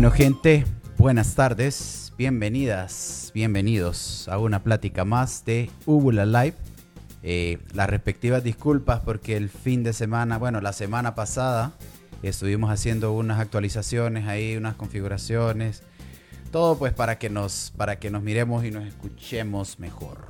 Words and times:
Bueno, 0.00 0.16
gente, 0.16 0.64
buenas 0.96 1.34
tardes, 1.34 2.14
bienvenidas, 2.16 3.32
bienvenidos 3.34 4.28
a 4.28 4.38
una 4.38 4.62
plática 4.62 5.04
más 5.04 5.44
de 5.44 5.68
Ubula 5.84 6.24
Live. 6.24 6.54
Eh, 7.22 7.58
las 7.74 7.90
respectivas 7.90 8.42
disculpas 8.42 9.00
porque 9.00 9.36
el 9.36 9.50
fin 9.50 9.82
de 9.82 9.92
semana, 9.92 10.38
bueno, 10.38 10.62
la 10.62 10.72
semana 10.72 11.14
pasada 11.14 11.72
estuvimos 12.22 12.70
haciendo 12.70 13.12
unas 13.12 13.40
actualizaciones 13.40 14.26
ahí, 14.26 14.56
unas 14.56 14.74
configuraciones, 14.74 15.82
todo 16.50 16.78
pues 16.78 16.94
para 16.94 17.18
que 17.18 17.28
nos, 17.28 17.70
para 17.76 17.98
que 17.98 18.10
nos 18.10 18.22
miremos 18.22 18.64
y 18.64 18.70
nos 18.70 18.86
escuchemos 18.86 19.78
mejor. 19.78 20.28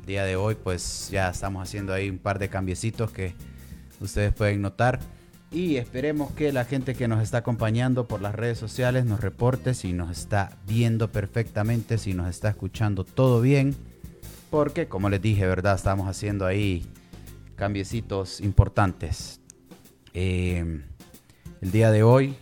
El 0.00 0.06
día 0.06 0.24
de 0.24 0.36
hoy 0.36 0.54
pues 0.54 1.10
ya 1.10 1.28
estamos 1.28 1.62
haciendo 1.62 1.92
ahí 1.92 2.08
un 2.08 2.16
par 2.16 2.38
de 2.38 2.48
cambiecitos 2.48 3.10
que 3.10 3.34
ustedes 4.00 4.32
pueden 4.32 4.62
notar. 4.62 4.98
Y 5.52 5.78
esperemos 5.78 6.30
que 6.32 6.52
la 6.52 6.64
gente 6.64 6.94
que 6.94 7.08
nos 7.08 7.20
está 7.22 7.38
acompañando 7.38 8.06
por 8.06 8.22
las 8.22 8.36
redes 8.36 8.56
sociales 8.56 9.04
nos 9.04 9.20
reporte 9.20 9.74
si 9.74 9.92
nos 9.92 10.16
está 10.16 10.56
viendo 10.64 11.10
perfectamente, 11.10 11.98
si 11.98 12.14
nos 12.14 12.28
está 12.28 12.50
escuchando 12.50 13.02
todo 13.02 13.40
bien. 13.40 13.74
Porque, 14.48 14.86
como 14.86 15.10
les 15.10 15.20
dije, 15.20 15.44
¿verdad? 15.46 15.74
Estamos 15.74 16.08
haciendo 16.08 16.46
ahí 16.46 16.86
cambiecitos 17.56 18.40
importantes. 18.40 19.40
Eh, 20.14 20.82
el 21.60 21.72
día 21.72 21.90
de 21.90 22.04
hoy 22.04 22.36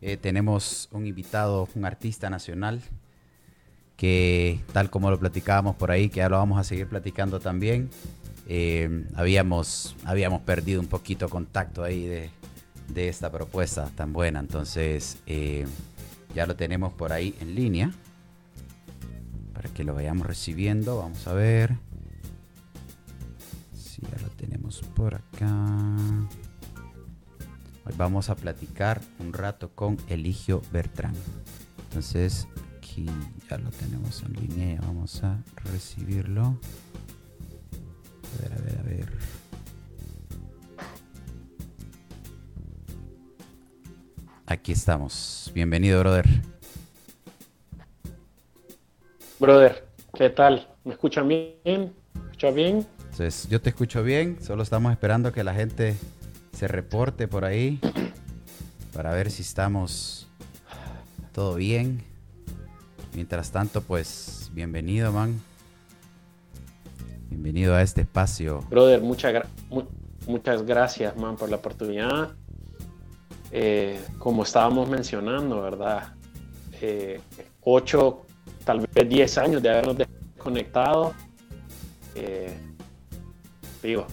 eh, 0.00 0.16
tenemos 0.16 0.88
un 0.90 1.06
invitado, 1.06 1.68
un 1.76 1.84
artista 1.84 2.30
nacional, 2.30 2.82
que 3.96 4.58
tal 4.72 4.90
como 4.90 5.08
lo 5.10 5.20
platicábamos 5.20 5.76
por 5.76 5.92
ahí, 5.92 6.08
que 6.08 6.16
ya 6.16 6.28
lo 6.28 6.38
vamos 6.38 6.58
a 6.58 6.64
seguir 6.64 6.88
platicando 6.88 7.38
también. 7.38 7.90
Eh, 8.48 9.06
habíamos, 9.14 9.94
habíamos 10.04 10.42
perdido 10.42 10.80
un 10.80 10.88
poquito 10.88 11.28
contacto 11.28 11.84
ahí 11.84 12.06
de, 12.06 12.30
de 12.94 13.08
esta 13.08 13.30
propuesta 13.30 13.90
tan 13.94 14.12
buena. 14.12 14.40
Entonces, 14.40 15.18
eh, 15.26 15.66
ya 16.34 16.46
lo 16.46 16.56
tenemos 16.56 16.92
por 16.92 17.12
ahí 17.12 17.34
en 17.40 17.54
línea. 17.54 17.92
Para 19.52 19.68
que 19.70 19.84
lo 19.84 19.94
vayamos 19.94 20.26
recibiendo. 20.26 20.98
Vamos 20.98 21.26
a 21.26 21.32
ver. 21.32 21.76
Si 23.74 24.02
ya 24.02 24.22
lo 24.22 24.28
tenemos 24.30 24.80
por 24.94 25.14
acá. 25.14 25.48
Hoy 27.84 27.94
vamos 27.96 28.30
a 28.30 28.36
platicar 28.36 29.00
un 29.18 29.32
rato 29.32 29.70
con 29.74 29.96
Eligio 30.08 30.62
Bertrán. 30.72 31.14
Entonces, 31.88 32.46
aquí 32.78 33.06
ya 33.48 33.58
lo 33.58 33.70
tenemos 33.70 34.22
en 34.22 34.32
línea. 34.34 34.80
Vamos 34.82 35.22
a 35.24 35.42
recibirlo. 35.56 36.58
A 38.22 38.42
ver, 38.42 38.52
a 38.52 38.62
ver, 38.62 38.78
a 38.78 38.82
ver. 38.82 39.39
Aquí 44.50 44.72
estamos. 44.72 45.48
Bienvenido, 45.54 46.00
brother. 46.00 46.26
Brother, 49.38 49.86
¿qué 50.12 50.28
tal? 50.28 50.66
¿Me 50.82 50.94
escuchan 50.94 51.28
bien? 51.28 51.54
¿Me 51.64 52.20
escuchan 52.24 52.54
bien? 52.56 52.86
Entonces, 52.98 53.48
yo 53.48 53.60
te 53.60 53.68
escucho 53.68 54.02
bien, 54.02 54.42
solo 54.42 54.64
estamos 54.64 54.90
esperando 54.90 55.30
que 55.30 55.44
la 55.44 55.54
gente 55.54 55.94
se 56.52 56.66
reporte 56.66 57.28
por 57.28 57.44
ahí 57.44 57.78
para 58.92 59.12
ver 59.12 59.30
si 59.30 59.42
estamos 59.42 60.26
todo 61.32 61.54
bien. 61.54 62.02
Mientras 63.14 63.52
tanto, 63.52 63.82
pues, 63.82 64.50
bienvenido, 64.52 65.12
man. 65.12 65.40
Bienvenido 67.28 67.76
a 67.76 67.82
este 67.82 68.00
espacio. 68.00 68.66
Brother, 68.68 69.00
muchas, 69.00 69.46
muchas 70.26 70.64
gracias, 70.64 71.16
man, 71.16 71.36
por 71.36 71.48
la 71.50 71.56
oportunidad. 71.58 72.34
Eh, 73.52 74.00
como 74.18 74.44
estábamos 74.44 74.88
mencionando, 74.88 75.62
¿verdad? 75.62 76.14
Eh, 76.80 77.20
ocho, 77.62 78.26
tal 78.64 78.80
vez 78.80 79.08
diez 79.08 79.36
años 79.38 79.62
de 79.62 79.70
habernos 79.70 79.96
desconectado. 79.98 81.14
Eh, 82.14 82.56
digo, 83.82 84.06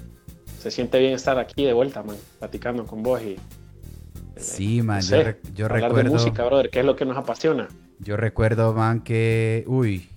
se 0.59 0.71
siente 0.71 0.99
bien 0.99 1.13
estar 1.13 1.37
aquí 1.37 1.65
de 1.65 1.73
vuelta, 1.73 2.03
man, 2.03 2.17
platicando 2.39 2.85
con 2.85 3.03
vos 3.03 3.21
y... 3.21 3.37
Sí, 4.35 4.81
man, 4.81 5.01
yo, 5.01 5.17
yo 5.55 5.65
hablar 5.65 5.81
recuerdo... 5.83 6.09
de 6.09 6.15
música, 6.15 6.45
brother, 6.45 6.69
que 6.69 6.79
es 6.79 6.85
lo 6.85 6.95
que 6.95 7.05
nos 7.05 7.17
apasiona. 7.17 7.67
Yo 7.99 8.17
recuerdo, 8.17 8.73
man, 8.73 9.01
que, 9.01 9.63
uy, 9.67 10.09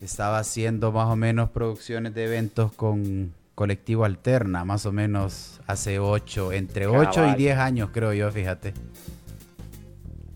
estaba 0.00 0.38
haciendo 0.38 0.92
más 0.92 1.08
o 1.08 1.16
menos 1.16 1.50
producciones 1.50 2.14
de 2.14 2.24
eventos 2.24 2.72
con 2.72 3.32
colectivo 3.58 4.04
Alterna, 4.04 4.64
más 4.64 4.86
o 4.86 4.92
menos 4.92 5.60
hace 5.66 5.98
8, 5.98 6.52
entre 6.52 6.86
8 6.86 7.32
y 7.32 7.34
10 7.34 7.58
años 7.58 7.90
creo 7.92 8.12
yo, 8.12 8.30
fíjate. 8.30 8.72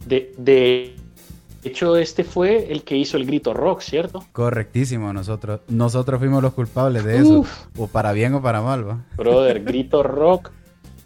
De, 0.05 0.35
de 0.37 0.97
hecho, 1.63 1.97
este 1.97 2.25
fue 2.25 2.73
el 2.73 2.83
que 2.83 2.97
hizo 2.97 3.17
el 3.17 3.25
grito 3.25 3.55
rock, 3.55 3.81
¿cierto? 3.81 4.25
Correctísimo, 4.33 5.13
nosotros, 5.13 5.61
nosotros 5.69 6.19
fuimos 6.19 6.43
los 6.43 6.53
culpables 6.53 7.05
de 7.05 7.19
eso, 7.19 7.45
o 7.79 7.87
para 7.87 8.11
bien 8.11 8.35
o 8.35 8.43
para 8.43 8.61
mal, 8.61 8.89
¿va? 8.89 9.05
Brother, 9.17 9.63
grito 9.65 10.03
rock. 10.03 10.51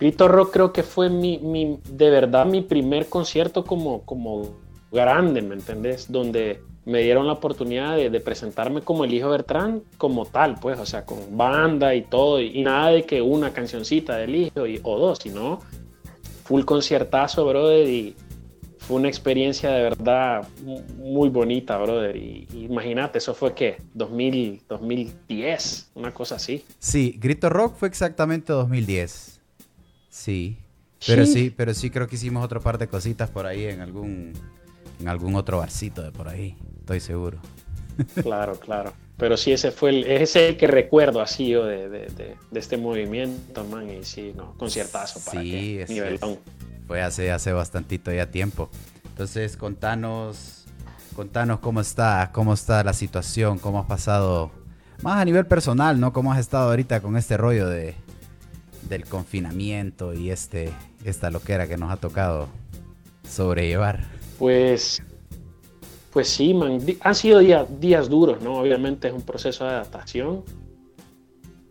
Grito 0.00 0.26
rock 0.26 0.55
creo 0.55 0.72
que 0.72 0.82
fue 0.82 1.10
mi, 1.10 1.37
mi, 1.37 1.81
de 1.87 2.09
verdad 2.09 2.47
mi 2.47 2.62
primer 2.62 3.10
concierto 3.10 3.62
como, 3.66 4.06
como 4.06 4.56
grande, 4.91 5.43
¿me 5.43 5.55
entendés? 5.55 6.10
Donde 6.10 6.62
me 6.86 7.02
dieron 7.02 7.26
la 7.26 7.32
oportunidad 7.32 7.97
de, 7.97 8.20
presentarme 8.20 8.80
como 8.80 9.04
el 9.04 9.12
hijo 9.12 9.28
Bertrán 9.28 9.82
como 9.98 10.24
tal, 10.24 10.54
pues, 10.60 10.78
o 10.78 10.86
sea, 10.86 11.04
con 11.04 11.36
banda 11.36 11.94
y 11.97 12.02
todo, 12.02 12.41
y, 12.41 12.62
nada 12.62 12.91
de 12.91 13.02
que 13.02 13.20
una 13.20 13.52
cancioncita 13.52 14.16
del 14.16 14.36
hijo 14.36 14.66
y, 14.69 14.80
o 14.84 14.98
dos, 14.98 15.19
sino 15.19 15.60
full 16.44 16.62
conciertazo, 16.62 17.44
brother, 17.44 17.88
y 17.88 18.14
fue 18.78 18.98
una 18.98 19.08
experiencia 19.08 19.70
de 19.70 19.82
verdad 19.82 20.46
muy 20.98 21.28
bonita, 21.28 21.76
brother, 21.76 22.16
y, 22.16 22.46
imagínate, 22.52 23.19
eso 23.19 23.34
fue 23.34 23.52
que 23.52 23.78
2000, 23.94 24.62
2010, 24.69 25.91
una 25.96 26.14
cosa 26.14 26.36
así. 26.36 26.64
Sí, 26.78 27.16
Grito 27.19 27.48
Rock 27.48 27.75
fue 27.75 27.88
exactamente 27.88 28.52
2010, 28.52 29.41
sí, 30.08 30.56
pero 31.04 31.26
sí, 31.26 31.52
pero 31.54 31.75
sí 31.75 31.91
creo 31.91 32.06
que 32.06 32.14
hicimos 32.14 32.44
otro 32.44 32.60
par 32.60 32.78
de 32.78 32.86
cositas 32.86 33.28
por 33.28 33.44
ahí 33.44 33.64
en 33.64 33.80
algún, 33.80 34.34
en 35.00 35.08
algún 35.08 35.34
otro 35.34 35.58
barcito 35.58 36.02
de 36.02 36.12
por 36.12 36.28
ahí 36.28 36.56
estoy 36.80 37.00
seguro. 37.00 37.38
Claro, 38.22 38.58
claro. 38.60 38.92
Pero 39.16 39.36
sí, 39.36 39.52
ese 39.52 39.70
fue 39.70 39.90
el, 39.90 40.04
ese 40.04 40.48
el 40.48 40.56
que 40.58 40.66
recuerdo 40.66 41.22
así 41.22 41.48
yo 41.48 41.64
de, 41.64 41.88
de, 41.88 42.36
de, 42.50 42.60
este 42.60 42.76
movimiento, 42.76 43.64
man, 43.64 43.88
y 43.88 44.04
sí, 44.04 44.34
no, 44.36 44.52
conciertazo 44.58 45.20
para 45.24 45.40
sí, 45.40 45.80
que 45.86 46.18
Fue 46.86 47.02
hace, 47.02 47.30
hace 47.30 47.52
bastantito 47.52 48.12
ya 48.12 48.30
tiempo. 48.30 48.68
Entonces, 49.08 49.56
contanos, 49.56 50.66
contanos 51.14 51.60
cómo 51.60 51.80
está, 51.80 52.30
cómo 52.32 52.52
está 52.52 52.84
la 52.84 52.92
situación, 52.92 53.58
cómo 53.58 53.80
has 53.80 53.86
pasado, 53.86 54.50
más 55.00 55.16
a 55.16 55.24
nivel 55.24 55.46
personal, 55.46 55.98
¿no? 55.98 56.12
Cómo 56.12 56.34
has 56.34 56.38
estado 56.38 56.68
ahorita 56.68 57.00
con 57.00 57.16
este 57.16 57.38
rollo 57.38 57.66
de, 57.66 57.94
del 58.82 59.06
confinamiento 59.06 60.12
y 60.12 60.30
este, 60.30 60.70
esta 61.06 61.30
loquera 61.30 61.66
que 61.66 61.78
nos 61.78 61.90
ha 61.90 61.96
tocado 61.96 62.48
sobrellevar. 63.26 64.16
Pues 64.38 65.02
pues 66.16 66.30
sí, 66.30 66.54
man, 66.54 66.80
han 67.00 67.14
sido 67.14 67.41
días, 67.41 68.08
duros, 68.08 68.41
¿no? 68.41 68.60
Obviamente 68.60 69.08
es 69.08 69.12
un 69.12 69.20
proceso 69.20 69.64
de 69.64 69.72
adaptación. 69.72 70.44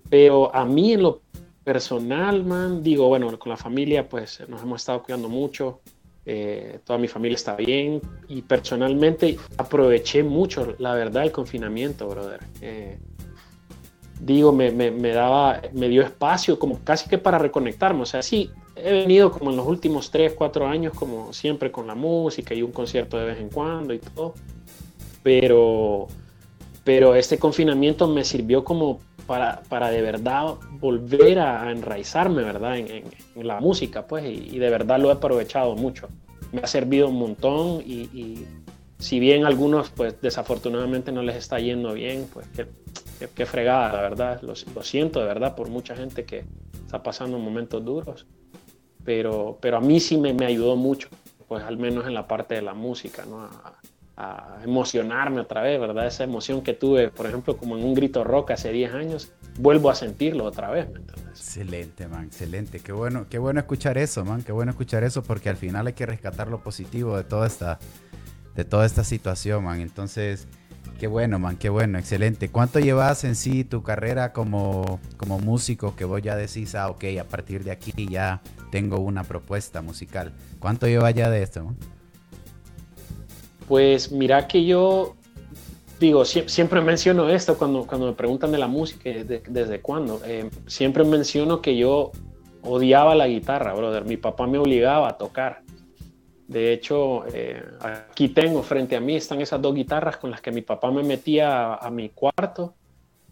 Pero 0.08 0.54
a 0.54 0.64
mí 0.66 0.94
en 0.94 1.02
lo 1.02 1.22
personal, 1.64 2.46
man, 2.46 2.84
digo, 2.84 3.08
bueno, 3.08 3.40
con 3.40 3.50
la 3.50 3.58
familia 3.58 4.08
pues 4.08 4.48
nos 4.48 4.62
hemos 4.62 4.82
estado 4.82 5.02
cuidando 5.02 5.30
mucho. 5.30 5.82
Eh, 6.28 6.78
toda 6.84 7.00
mi 7.00 7.08
familia 7.08 7.38
está 7.38 7.56
bien 7.56 8.00
y 8.28 8.44
personalmente 8.44 9.36
aproveché 9.58 10.22
mucho, 10.22 10.76
la 10.78 10.94
verdad, 10.94 11.24
el 11.24 11.32
confinamiento, 11.32 12.08
brother. 12.08 12.42
Eh, 12.62 13.00
digo, 14.22 14.52
me, 14.52 14.72
me, 14.72 15.10
daba, 15.10 15.60
me 15.74 15.90
dio 15.90 16.04
espacio 16.04 16.60
como 16.60 16.84
casi 16.84 17.10
que 17.10 17.18
para 17.18 17.40
reconectarme. 17.40 18.04
O 18.04 18.06
sea, 18.06 18.22
sí, 18.22 18.52
he 18.76 18.92
venido 18.92 19.32
como 19.32 19.52
en 19.52 19.58
los 19.58 19.66
últimos 19.66 20.12
3, 20.12 20.34
4 20.34 20.68
años, 20.68 20.94
como 20.94 21.32
siempre 21.34 21.72
con 21.72 21.88
la 21.88 21.96
música 21.96 22.54
y 22.54 22.62
un 22.62 22.72
concierto 22.72 23.18
de 23.18 23.26
vez 23.26 23.40
en 23.40 23.50
cuando 23.50 23.94
y 23.94 24.00
todo. 24.00 24.34
Pero, 25.24 26.08
pero 26.84 27.16
este 27.16 27.38
confinamiento 27.40 28.08
me 28.08 28.24
sirvió 28.24 28.64
como 28.64 29.00
para, 29.26 29.62
para 29.70 29.90
de 29.90 30.02
verdad 30.02 30.56
volver 30.80 31.40
a, 31.40 31.72
enraizarme, 31.72 32.44
¿verdad? 32.44 32.78
En, 32.78 33.06
en, 33.36 33.48
la 33.48 33.60
música, 33.60 34.06
pues, 34.06 34.26
y, 34.26 34.60
de 34.60 34.70
verdad 34.70 35.00
lo 35.00 35.10
he 35.10 35.14
aprovechado 35.14 35.76
mucho. 35.76 36.08
Me 36.52 36.62
ha 36.62 36.68
servido 36.68 37.10
un 37.10 37.18
montón 37.18 37.82
y, 37.86 38.46
si 39.00 39.20
bien 39.20 39.46
algunos, 39.46 39.90
pues, 39.90 40.22
desafortunadamente 40.22 41.12
no 41.12 41.22
les 41.22 41.38
está 41.38 41.60
yendo 41.60 41.94
bien, 41.94 42.28
pues, 42.34 42.48
qué, 42.56 42.68
qué, 43.34 43.46
fregada, 43.46 43.94
la 43.94 44.02
verdad. 44.02 44.42
Lo, 44.42 44.54
lo 44.74 44.84
siento 44.84 45.20
de 45.22 45.26
verdad 45.26 45.56
por 45.56 45.70
mucha 45.70 45.96
gente 45.96 46.24
que 46.26 46.46
está 46.86 47.02
pasando 47.02 47.40
momentos 47.40 47.84
duros 47.84 48.26
pero, 49.06 49.58
pero 49.62 49.78
a 49.78 49.82
mí 49.82 50.00
sí 50.00 50.18
me, 50.18 50.34
me 50.34 50.46
ayudó 50.46 50.76
mucho, 50.76 51.08
pues 51.48 51.64
al 51.64 51.78
menos 51.78 52.08
en 52.08 52.14
la 52.14 52.28
parte 52.28 52.56
de 52.56 52.62
la 52.62 52.74
música, 52.74 53.26
¿no? 53.26 53.42
A, 53.44 53.74
emocionarme 54.64 55.42
otra 55.42 55.62
vez, 55.62 55.78
¿verdad? 55.78 56.08
Esa 56.08 56.24
emoción 56.24 56.62
que 56.62 56.74
tuve, 56.74 57.10
por 57.10 57.26
ejemplo, 57.26 57.58
como 57.58 57.78
en 57.78 57.84
un 57.84 57.94
grito 57.94 58.24
rock 58.24 58.52
hace 58.52 58.72
10 58.72 58.94
años, 58.94 59.34
vuelvo 59.60 59.90
a 59.90 59.96
sentirlo 59.96 60.46
otra 60.46 60.72
vez, 60.72 60.90
¿me 60.90 61.02
Excelente, 61.30 62.08
man, 62.08 62.24
excelente. 62.24 62.80
Qué 62.80 62.94
bueno, 62.94 63.28
qué 63.30 63.40
bueno 63.40 63.60
escuchar 63.60 63.98
eso, 63.98 64.24
man. 64.24 64.42
Qué 64.42 64.54
bueno 64.54 64.72
escuchar 64.72 65.04
eso 65.04 65.22
porque 65.22 65.50
al 65.50 65.58
final 65.58 65.86
hay 65.86 65.94
que 65.94 66.06
rescatar 66.06 66.48
lo 66.48 66.64
positivo 66.64 67.18
de 67.18 67.26
toda 67.26 67.46
esta, 67.46 67.78
de 68.56 68.64
toda 68.64 68.86
esta 68.86 69.04
situación, 69.04 69.66
man. 69.66 69.82
Entonces, 69.82 70.48
qué 70.98 71.08
bueno, 71.08 71.38
man, 71.38 71.58
qué 71.58 71.68
bueno, 71.68 72.00
excelente. 72.00 72.50
¿Cuánto 72.50 72.80
llevas 72.80 73.26
en 73.26 73.36
sí 73.36 73.66
tu 73.66 73.84
carrera 73.84 74.32
como, 74.32 75.00
como 75.18 75.40
músico 75.40 75.96
que 75.96 76.06
vos 76.06 76.22
ya 76.22 76.38
decís, 76.38 76.74
ah, 76.76 76.90
ok, 76.90 77.04
a 77.20 77.26
partir 77.26 77.66
de 77.66 77.72
aquí 77.72 78.08
ya 78.10 78.42
tengo 78.76 79.00
una 79.00 79.24
propuesta 79.24 79.82
musical? 79.82 80.34
¿Cuánto 80.60 80.86
llevas 80.86 81.14
ya 81.14 81.30
de 81.30 81.42
esto? 81.42 81.74
Pues 83.70 84.12
mira 84.12 84.50
que 84.50 84.66
yo 84.66 85.16
digo, 85.98 86.26
siempre 86.26 86.82
menciono 86.82 87.30
esto 87.30 87.58
cuando, 87.58 87.88
cuando 87.88 88.08
me 88.08 88.12
preguntan 88.12 88.52
de 88.52 88.58
la 88.58 88.68
música, 88.68 89.10
desde 89.14 89.80
cuándo. 89.80 90.20
Eh, 90.26 90.50
siempre 90.68 91.06
menciono 91.06 91.62
que 91.62 91.78
yo 91.78 92.12
odiaba 92.64 93.16
la 93.16 93.28
guitarra, 93.28 93.74
brother. 93.74 94.04
Mi 94.04 94.18
papá 94.18 94.46
me 94.46 94.58
obligaba 94.58 95.08
a 95.08 95.18
tocar. 95.18 95.62
De 96.46 96.74
hecho, 96.74 97.26
eh, 97.34 97.64
aquí 97.80 98.28
tengo 98.28 98.62
frente 98.62 98.98
a 98.98 99.00
mí, 99.00 99.16
están 99.16 99.40
esas 99.40 99.62
dos 99.62 99.74
guitarras 99.74 100.18
con 100.18 100.32
las 100.32 100.42
que 100.42 100.52
mi 100.52 100.64
papá 100.64 100.92
me 100.92 101.02
metía 101.02 101.76
a, 101.76 101.76
a, 101.76 101.90
mi 101.90 102.10
cuarto 102.10 102.76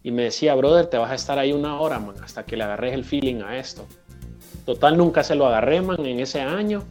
y 0.02 0.10
me 0.10 0.22
decía, 0.22 0.54
brother, 0.54 0.86
te 0.86 0.96
vas 0.96 1.10
a 1.10 1.14
estar 1.14 1.38
ahí 1.38 1.52
una 1.52 1.78
hora, 1.78 1.98
man, 1.98 2.16
hasta 2.24 2.46
que 2.46 2.56
le 2.56 2.64
agarres 2.64 2.94
el 2.94 3.04
feeling 3.04 3.42
a 3.42 3.58
esto. 3.58 3.86
Total, 4.64 4.96
nunca 4.96 5.22
se 5.22 5.34
lo 5.34 5.46
agarré, 5.46 5.80
man, 5.82 6.04
en 6.06 6.20
ese 6.20 6.40
año 6.40 6.82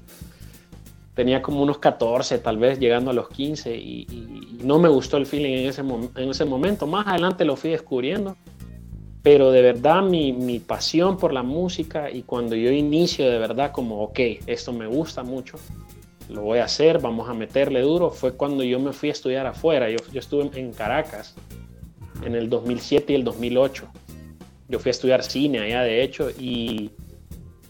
tenía 1.13 1.41
como 1.41 1.61
unos 1.61 1.77
14, 1.77 2.39
tal 2.39 2.57
vez 2.57 2.79
llegando 2.79 3.11
a 3.11 3.13
los 3.13 3.29
15 3.29 3.75
y, 3.75 4.39
no 4.63 4.79
me 4.79 4.87
gustó 4.87 5.17
el 5.17 5.25
feeling 5.25 5.57
en 5.57 5.69
ese, 5.69 5.81
en 5.81 6.29
ese 6.29 6.45
momento. 6.45 6.87
Más 6.87 7.05
adelante 7.05 7.43
lo 7.43 7.57
fui 7.57 7.71
descubriendo, 7.71 8.37
pero 9.21 9.51
de 9.51 9.61
verdad 9.61 10.01
mi, 10.01 10.31
mi, 10.31 10.59
pasión 10.59 11.17
por 11.17 11.33
la 11.33 11.43
música 11.43 12.09
y 12.09 12.21
cuando 12.21 12.55
yo 12.55 12.71
inicio 12.71 13.29
de 13.29 13.39
verdad 13.39 13.73
como, 13.73 14.01
ok, 14.01 14.19
esto 14.47 14.71
me 14.71 14.87
gusta 14.87 15.21
mucho, 15.21 15.57
lo 16.29 16.43
voy 16.43 16.59
a 16.59 16.63
hacer, 16.63 16.99
vamos 16.99 17.27
a 17.27 17.33
meterle 17.33 17.81
duro, 17.81 18.09
fue 18.09 18.33
cuando 18.33 18.63
yo 18.63 18.79
me 18.79 18.93
fui 18.93 19.09
a 19.09 19.11
estudiar 19.11 19.45
afuera. 19.45 19.89
Yo, 19.89 19.97
yo 20.13 20.19
estuve 20.19 20.49
en 20.57 20.71
Caracas 20.71 21.35
en 22.23 22.35
el 22.35 22.49
2007 22.49 23.11
y 23.11 23.15
el 23.17 23.23
2008. 23.25 23.85
Yo 24.69 24.79
fui 24.79 24.89
a 24.89 24.91
estudiar 24.91 25.23
cine 25.23 25.59
allá, 25.59 25.81
de 25.81 26.03
hecho, 26.03 26.29
y 26.29 26.91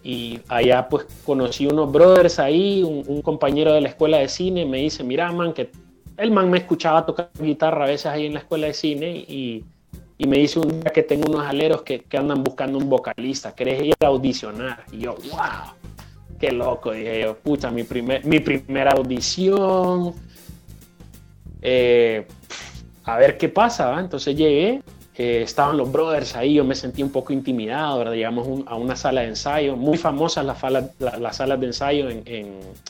y 0.04 0.42
allá 0.50 0.90
pues 0.90 1.06
conocí 1.26 1.66
unos 1.66 1.92
brothers 1.92 2.38
ahí, 2.40 2.84
un, 2.84 3.22
compañero 3.22 3.74
de 3.74 3.82
la 3.82 3.90
escuela 3.90 4.18
de 4.18 4.28
cine 4.28 4.66
me 4.66 4.80
dice, 4.80 5.04
mira 5.04 5.32
man, 5.32 5.54
que 5.54 5.72
el 6.18 6.30
man 6.30 6.52
me 6.52 6.58
escuchaba 6.58 7.06
tocar 7.06 7.30
guitarra 7.40 7.86
a 7.86 7.88
veces 7.88 8.08
ahí 8.08 8.26
en 8.26 8.34
la 8.34 8.40
escuela 8.40 8.68
de 8.68 8.74
cine 8.74 9.12
y, 9.12 9.64
y 10.18 10.28
me 10.28 10.38
dice 10.38 10.60
un 10.60 10.82
día 10.82 10.92
que 10.92 11.04
tengo 11.04 11.30
unos 11.30 11.46
aleros 11.46 11.84
que, 11.84 12.02
que, 12.02 12.18
andan 12.18 12.44
buscando 12.44 12.78
un 12.78 12.90
vocalista, 12.90 13.56
¿querés 13.56 13.82
ir 13.82 13.96
a 14.02 14.08
audicionar? 14.08 14.84
Y 14.92 15.00
yo, 15.00 15.16
wow, 15.32 15.74
qué 16.38 16.52
loco, 16.52 16.92
dije 16.92 17.22
yo, 17.22 17.38
pucha, 17.38 17.72
mi, 17.72 17.84
primer, 17.84 18.26
mi 18.26 18.42
primera 18.42 18.92
audición, 18.92 20.14
eh, 21.62 22.28
a 23.06 23.18
ver 23.18 23.38
qué 23.38 23.48
pasa, 23.48 23.98
entonces 24.00 24.36
llegué 24.36 24.84
estaban 25.16 25.78
los 25.78 25.92
brothers 25.92 26.36
ahí, 26.36 26.56
yo 26.56 26.64
me 26.64 26.76
sentí 26.76 27.04
un 27.04 27.12
poco 27.12 27.34
intimidado, 27.34 28.00
¿verdad? 28.00 28.14
Llegamos 28.14 28.64
a 28.66 28.76
una 28.76 28.96
sala 28.96 29.22
de 29.22 29.28
ensayo, 29.28 29.76
muy 29.76 29.98
famosas 29.98 30.46
las, 30.46 30.58
las 31.20 31.38
salas 31.38 31.60
de 31.60 31.66
ensayo 31.68 32.10
en, 32.10 32.84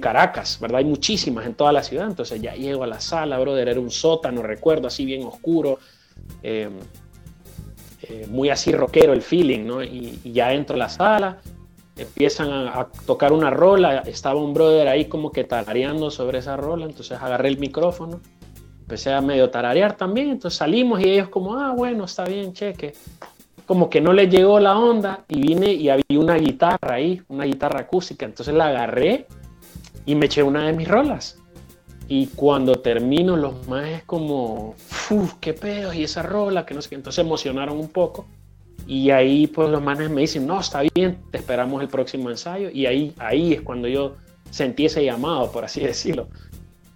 Caracas, 0.00 0.58
¿verdad? 0.60 0.78
Hay 0.78 0.84
muchísimas 0.84 1.46
en 1.46 1.54
toda 1.54 1.72
la 1.72 1.82
ciudad, 1.82 2.06
entonces 2.06 2.42
ya 2.42 2.54
llego 2.54 2.84
a 2.84 2.86
la 2.86 3.00
sala, 3.00 3.38
brother, 3.38 3.68
era 3.68 3.80
un 3.80 3.90
sótano, 3.90 4.42
recuerdo, 4.42 4.86
así 4.86 5.06
bien 5.06 5.24
oscuro, 5.24 5.78
em, 6.42 6.74
eh, 8.02 8.26
muy 8.28 8.50
así 8.50 8.70
rockero 8.70 9.14
el 9.14 9.22
feeling, 9.22 9.64
¿no? 9.64 9.82
Y, 9.82 10.20
ya 10.24 10.52
entro 10.52 10.76
a 10.76 10.78
la 10.78 10.88
sala, 10.90 11.38
empiezan 11.96 12.50
a, 12.50 12.80
a, 12.80 12.88
tocar 13.06 13.32
una 13.32 13.48
rola, 13.48 14.00
estaba 14.00 14.38
un 14.38 14.52
brother 14.52 14.88
ahí 14.88 15.06
como 15.06 15.32
que 15.32 15.44
tarareando 15.44 16.10
sobre 16.10 16.40
esa 16.40 16.58
rola, 16.58 16.84
entonces 16.84 17.18
agarré 17.18 17.48
el 17.48 17.58
micrófono 17.58 18.20
empecé 18.88 19.12
a 19.12 19.20
medio 19.20 19.50
tararear 19.50 19.98
también, 19.98 20.30
entonces 20.30 20.56
salimos 20.56 20.98
y 21.02 21.10
ellos 21.10 21.28
como, 21.28 21.58
ah, 21.58 21.74
bueno, 21.76 22.06
está 22.06 22.24
bien, 22.24 22.54
cheque. 22.54 22.94
Como 23.66 23.90
que 23.90 24.00
no 24.00 24.14
les 24.14 24.30
llegó 24.30 24.58
la 24.60 24.78
onda 24.78 25.26
y 25.28 25.42
vine 25.42 25.74
y 25.74 25.90
había 25.90 26.18
una 26.18 26.36
guitarra 26.36 26.94
ahí, 26.94 27.20
una 27.28 27.44
guitarra 27.44 27.80
acústica, 27.80 28.24
entonces 28.24 28.54
la 28.54 28.68
agarré 28.68 29.26
y 30.06 30.14
me 30.14 30.24
eché 30.24 30.42
una 30.42 30.64
de 30.66 30.72
mis 30.72 30.88
rolas. 30.88 31.38
Y 32.08 32.28
cuando 32.28 32.76
termino, 32.76 33.36
los 33.36 33.68
más 33.68 34.04
como, 34.04 34.74
uff, 35.10 35.34
qué 35.38 35.52
pedo, 35.52 35.92
y 35.92 36.04
esa 36.04 36.22
rola, 36.22 36.64
que 36.64 36.72
no 36.72 36.80
sé 36.80 36.88
qué. 36.88 36.94
Entonces 36.94 37.22
emocionaron 37.22 37.78
un 37.78 37.88
poco. 37.88 38.24
Y 38.86 39.10
ahí, 39.10 39.48
pues 39.48 39.68
los 39.68 39.82
manes 39.82 40.08
me 40.08 40.22
dicen, 40.22 40.46
no, 40.46 40.58
está 40.58 40.80
bien, 40.94 41.18
te 41.30 41.36
esperamos 41.36 41.82
el 41.82 41.88
próximo 41.88 42.30
ensayo. 42.30 42.70
Y 42.72 42.86
ahí, 42.86 43.12
ahí 43.18 43.52
es 43.52 43.60
cuando 43.60 43.86
yo 43.86 44.14
sentí 44.50 44.86
ese 44.86 45.04
llamado, 45.04 45.52
por 45.52 45.66
así 45.66 45.80
decirlo 45.82 46.28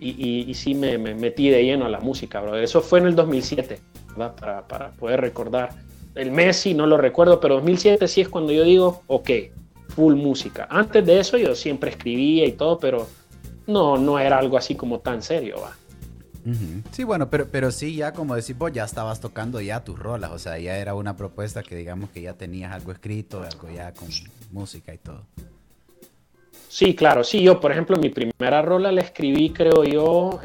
y, 0.02 0.54
sí 0.54 0.74
me, 0.74 0.98
metí 0.98 1.48
de 1.48 1.64
lleno 1.64 1.86
a 1.86 1.88
la 1.88 2.00
música, 2.00 2.40
bro. 2.40 2.56
Eso 2.56 2.80
fue 2.80 2.98
en 2.98 3.06
el 3.06 3.14
2007, 3.14 3.80
¿verdad? 4.10 4.34
Para, 4.34 4.68
para 4.68 4.90
poder 4.90 5.20
recordar. 5.20 5.70
El 6.14 6.30
mes 6.30 6.56
sí 6.56 6.74
no 6.74 6.86
lo 6.86 6.96
recuerdo, 6.96 7.40
pero 7.40 7.54
2007 7.56 8.06
sí 8.08 8.20
es 8.20 8.28
cuando 8.28 8.52
yo 8.52 8.64
digo, 8.64 9.02
ok, 9.06 9.30
full 9.88 10.14
música. 10.14 10.66
Antes 10.70 11.06
de 11.06 11.20
eso 11.20 11.36
yo 11.38 11.54
siempre 11.54 11.90
escribía 11.90 12.46
y 12.46 12.52
todo, 12.52 12.78
pero 12.78 13.06
no, 13.66 13.96
no 13.96 14.18
era 14.18 14.38
algo 14.38 14.56
así 14.56 14.74
como 14.74 15.00
tan 15.00 15.22
serio, 15.22 15.56
va. 15.62 15.76
Sí, 16.90 17.04
bueno, 17.04 17.30
pero, 17.30 17.46
pero 17.46 17.70
sí, 17.70 17.94
ya 17.94 18.12
como 18.12 18.34
decís 18.34 18.58
vos, 18.58 18.72
ya 18.72 18.84
estabas 18.84 19.20
tocando 19.20 19.60
ya 19.60 19.84
tus 19.84 19.96
rolas, 19.96 20.32
o 20.32 20.38
sea, 20.40 20.58
ya 20.58 20.76
era 20.76 20.94
una 20.94 21.16
propuesta 21.16 21.62
que 21.62 21.76
digamos 21.76 22.10
que 22.10 22.20
ya 22.20 22.34
tenías 22.34 22.72
algo 22.72 22.90
escrito, 22.90 23.44
algo 23.44 23.70
ya 23.70 23.92
con 23.92 24.08
música 24.50 24.92
y 24.92 24.98
todo. 24.98 25.24
Sí, 26.72 26.94
claro, 26.94 27.22
sí, 27.22 27.42
yo 27.42 27.60
por 27.60 27.70
ejemplo 27.70 27.98
mi 27.98 28.08
primera 28.08 28.62
rola 28.62 28.90
la 28.90 29.02
escribí 29.02 29.50
creo 29.50 29.84
yo 29.84 30.40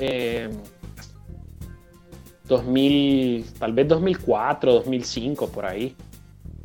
2000, 2.49 3.45
tal 3.57 3.71
vez 3.71 3.87
2004, 3.87 4.73
2005, 4.73 5.47
por 5.47 5.65
ahí. 5.65 5.95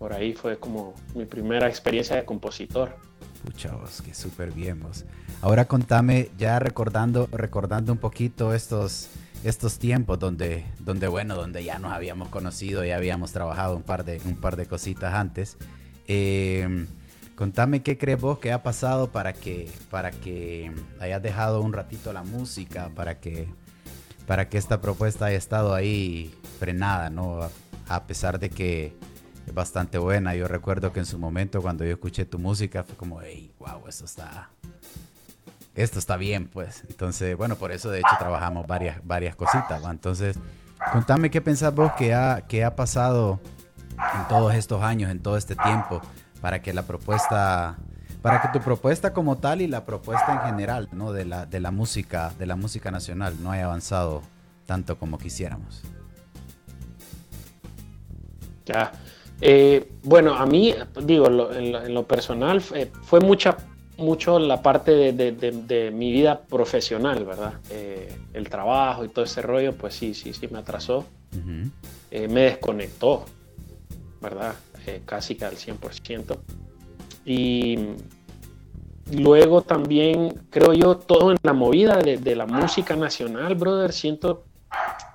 Por 0.01 0.13
ahí 0.15 0.33
fue 0.33 0.59
como 0.59 0.95
mi 1.15 1.27
primera 1.27 1.69
experiencia 1.69 2.17
de 2.17 2.25
compositor. 2.25 2.97
Pucha 3.45 3.73
vos, 3.77 4.03
que 4.03 4.13
súper 4.15 4.51
bien 4.51 4.81
vos. 4.81 5.05
Ahora 5.43 5.67
contame, 5.67 6.31
ya 6.37 6.59
recordando, 6.59 7.29
recordando 7.31 7.93
un 7.93 7.99
poquito 7.99 8.55
estos, 8.55 9.11
estos 9.45 9.79
tiempos 9.79 10.19
donde, 10.19 10.65
donde, 10.81 11.07
bueno, 11.07 11.37
donde 11.37 11.63
ya 11.63 11.79
nos 11.79 11.93
habíamos 11.93 12.31
conocido, 12.31 12.85
ya 12.85 12.97
habíamos 12.97 13.31
trabajado 13.31 13.77
un 13.77 13.85
par 13.85 14.05
de, 14.05 14.21
un 14.25 14.35
par 14.35 14.57
de 14.57 14.67
cositas 14.67 15.15
antes. 15.15 15.57
Eh, 16.09 16.85
Contame 17.37 17.83
qué 17.83 17.97
crees 17.97 18.21
vos 18.21 18.39
que 18.39 18.53
ha 18.53 18.63
pasado 18.63 19.11
para 19.11 19.33
que, 19.33 19.71
para 19.91 20.11
que 20.11 20.71
hayas 21.01 21.23
dejado 21.23 21.63
un 21.63 21.73
ratito 21.73 22.13
la 22.13 22.23
música, 22.23 22.91
para 22.95 23.21
que, 23.21 23.49
para 24.27 24.49
que 24.49 24.59
esta 24.59 24.81
propuesta 24.81 25.27
haya 25.27 25.39
estado 25.39 25.75
ahí 25.75 26.35
frenada, 26.59 27.09
¿no? 27.09 27.41
A, 27.89 28.07
pesar 28.07 28.39
de 28.39 28.51
que 28.51 28.95
es 29.47 29.55
bastante 29.55 29.99
buena. 29.99 30.35
Yo 30.35 30.47
recuerdo 30.47 30.93
que 30.93 31.01
en 31.01 31.07
su 31.07 31.19
momento 31.19 31.63
cuando 31.63 31.85
yo 31.85 31.93
escuché 31.93 32.27
tu 32.27 32.39
música 32.39 32.85
fue 32.85 32.97
como, 32.97 33.21
hey, 33.23 33.53
wow, 33.59 33.89
esto 33.89 34.05
está, 34.05 34.51
esto 35.75 35.99
está 35.99 36.19
bien, 36.19 36.49
pues. 36.49 36.85
Entonces, 36.91 37.37
bueno, 37.37 37.57
por 37.57 37.73
eso 37.73 37.91
de 37.91 38.01
hecho 38.01 38.15
trabajamos 38.19 38.67
varias, 38.67 38.99
varias 39.05 39.37
cositas, 39.37 39.83
Entonces, 39.85 40.39
contame 40.93 41.31
qué 41.31 41.41
pensás 41.41 41.75
vos 41.75 41.93
que 41.93 42.13
ha, 42.13 42.43
que 42.47 42.63
ha 42.63 42.77
pasado 42.77 43.41
en 43.91 44.29
todos 44.29 44.55
estos 44.55 44.83
años, 44.83 45.11
en 45.11 45.21
todo 45.21 45.39
este 45.39 45.57
tiempo 45.57 46.03
para 46.43 46.61
que 46.61 46.75
la 46.75 46.83
propuesta, 46.83 47.79
para 48.21 48.43
que 48.43 48.49
tu 48.49 48.63
propuesta 48.63 49.15
como 49.15 49.39
tal 49.39 49.63
y 49.63 49.69
la 49.69 49.87
propuesta 49.87 50.35
en 50.35 50.41
general, 50.51 50.89
¿no? 50.93 51.13
De 51.13 51.25
la, 51.25 51.47
de 51.47 51.61
la 51.61 51.71
música, 51.71 52.35
de 52.37 52.47
la 52.47 52.57
música 52.57 52.91
nacional 52.91 53.37
no 53.41 53.53
haya 53.53 53.65
avanzado 53.65 54.23
tanto 54.67 54.99
como 54.99 55.19
quisiéramos. 55.19 55.83
Ya. 58.67 58.93
Eh, 59.41 59.93
bueno, 60.03 60.35
a 60.35 60.45
mí, 60.45 60.75
digo, 61.03 61.27
en, 61.53 61.95
lo, 61.95 62.07
personal, 62.07 62.61
fue 62.61 63.21
mucha, 63.21 63.57
mucho 63.97 64.39
la 64.41 64.63
parte 64.63 65.13
de, 65.13 65.91
mi 65.93 66.13
vida 66.13 66.41
profesional, 66.43 67.25
¿verdad? 67.25 67.55
Eh, 67.71 68.17
el 68.33 68.49
trabajo 68.49 69.05
y 69.05 69.09
todo 69.09 69.25
ese 69.25 69.43
rollo, 69.43 69.77
pues 69.77 69.95
sí, 69.95 70.13
sí, 70.15 70.33
sí 70.33 70.49
me 70.49 70.59
atrasó. 70.59 71.07
Eh, 72.11 72.29
me 72.29 72.43
desconectó, 72.43 73.27
¿verdad? 74.21 74.55
Eh, 74.87 75.03
casi 75.05 75.35
que 75.37 75.45
al 75.45 75.57
100%. 75.57 76.39
Y 77.25 77.79
luego 79.13 79.63
también, 79.63 80.47
creo 80.51 80.73
yo, 80.73 80.97
todo 80.97 81.31
en 81.31 81.39
la 81.43 81.53
movida 81.53 81.99
de, 81.99 82.37
la 82.37 82.47
música 82.47 82.97
nacional, 82.97 83.55
brother, 83.55 83.93
siento 83.93 84.45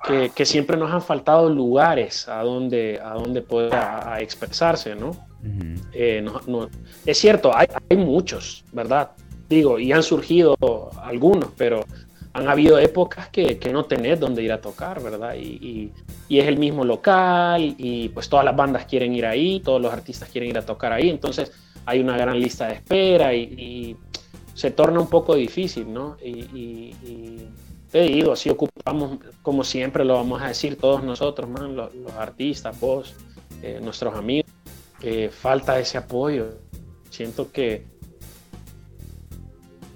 que, 0.05 0.45
siempre 0.45 0.77
nos 0.77 0.91
han 0.91 1.01
faltado 1.01 1.49
lugares 1.49 2.29
a 2.29 2.43
donde, 2.43 2.99
a 3.03 3.13
donde 3.15 3.41
poder 3.41 3.73
expresarse, 4.19 4.95
¿no? 4.95 5.11
Eh, 5.93 6.21
no, 6.47 6.69
Es 7.05 7.17
cierto, 7.17 7.55
hay, 7.55 7.67
hay 7.89 7.97
muchos, 7.97 8.63
¿verdad? 8.71 9.11
Digo, 9.49 9.79
y 9.79 9.91
han 9.91 10.03
surgido 10.03 10.55
algunos, 11.01 11.49
pero 11.57 11.85
han 12.37 12.47
habido 12.47 12.77
épocas 12.77 13.29
que, 13.29 13.57
que 13.57 13.73
no 13.73 13.85
tenés 13.85 14.19
dónde 14.19 14.43
ir 14.43 14.51
a 14.51 14.61
tocar, 14.61 15.01
¿verdad? 15.01 15.33
Y, 15.35 15.91
y, 16.29 16.39
es 16.39 16.45
el 16.45 16.59
mismo 16.59 16.83
local 16.83 17.75
y 17.79 18.09
pues 18.09 18.29
todas 18.29 18.45
las 18.45 18.55
bandas 18.55 18.85
quieren 18.85 19.15
ir 19.15 19.25
ahí, 19.25 19.59
todos 19.59 19.81
los 19.81 19.91
artistas 19.91 20.29
quieren 20.29 20.51
ir 20.51 20.57
a 20.57 20.61
tocar 20.65 20.93
ahí, 20.93 21.09
entonces 21.09 21.51
hay 21.85 21.99
una 21.99 22.15
gran 22.15 22.39
lista 22.39 22.67
de 22.67 22.75
espera 22.75 23.33
y, 23.33 23.97
se 24.53 24.71
torna 24.71 24.99
un 24.99 25.07
poco 25.07 25.35
difícil, 25.35 25.91
¿no? 25.93 26.17
Y, 26.23 27.45
te 27.91 28.01
digo, 28.01 28.35
si 28.35 28.49
ocupamos, 28.49 29.19
como 29.41 29.63
siempre 29.63 30.03
lo 30.03 30.15
vamos 30.15 30.41
a 30.41 30.47
decir 30.47 30.77
todos 30.77 31.03
nosotros, 31.03 31.49
man, 31.49 31.75
los, 31.75 31.91
artistas, 32.17 32.77
vos, 32.79 33.15
eh, 33.61 33.79
nuestros 33.81 34.15
amigos, 34.15 34.51
eh, 35.01 35.29
falta 35.31 35.79
ese 35.79 35.97
apoyo. 35.97 36.57
Siento 37.09 37.51
que 37.51 37.85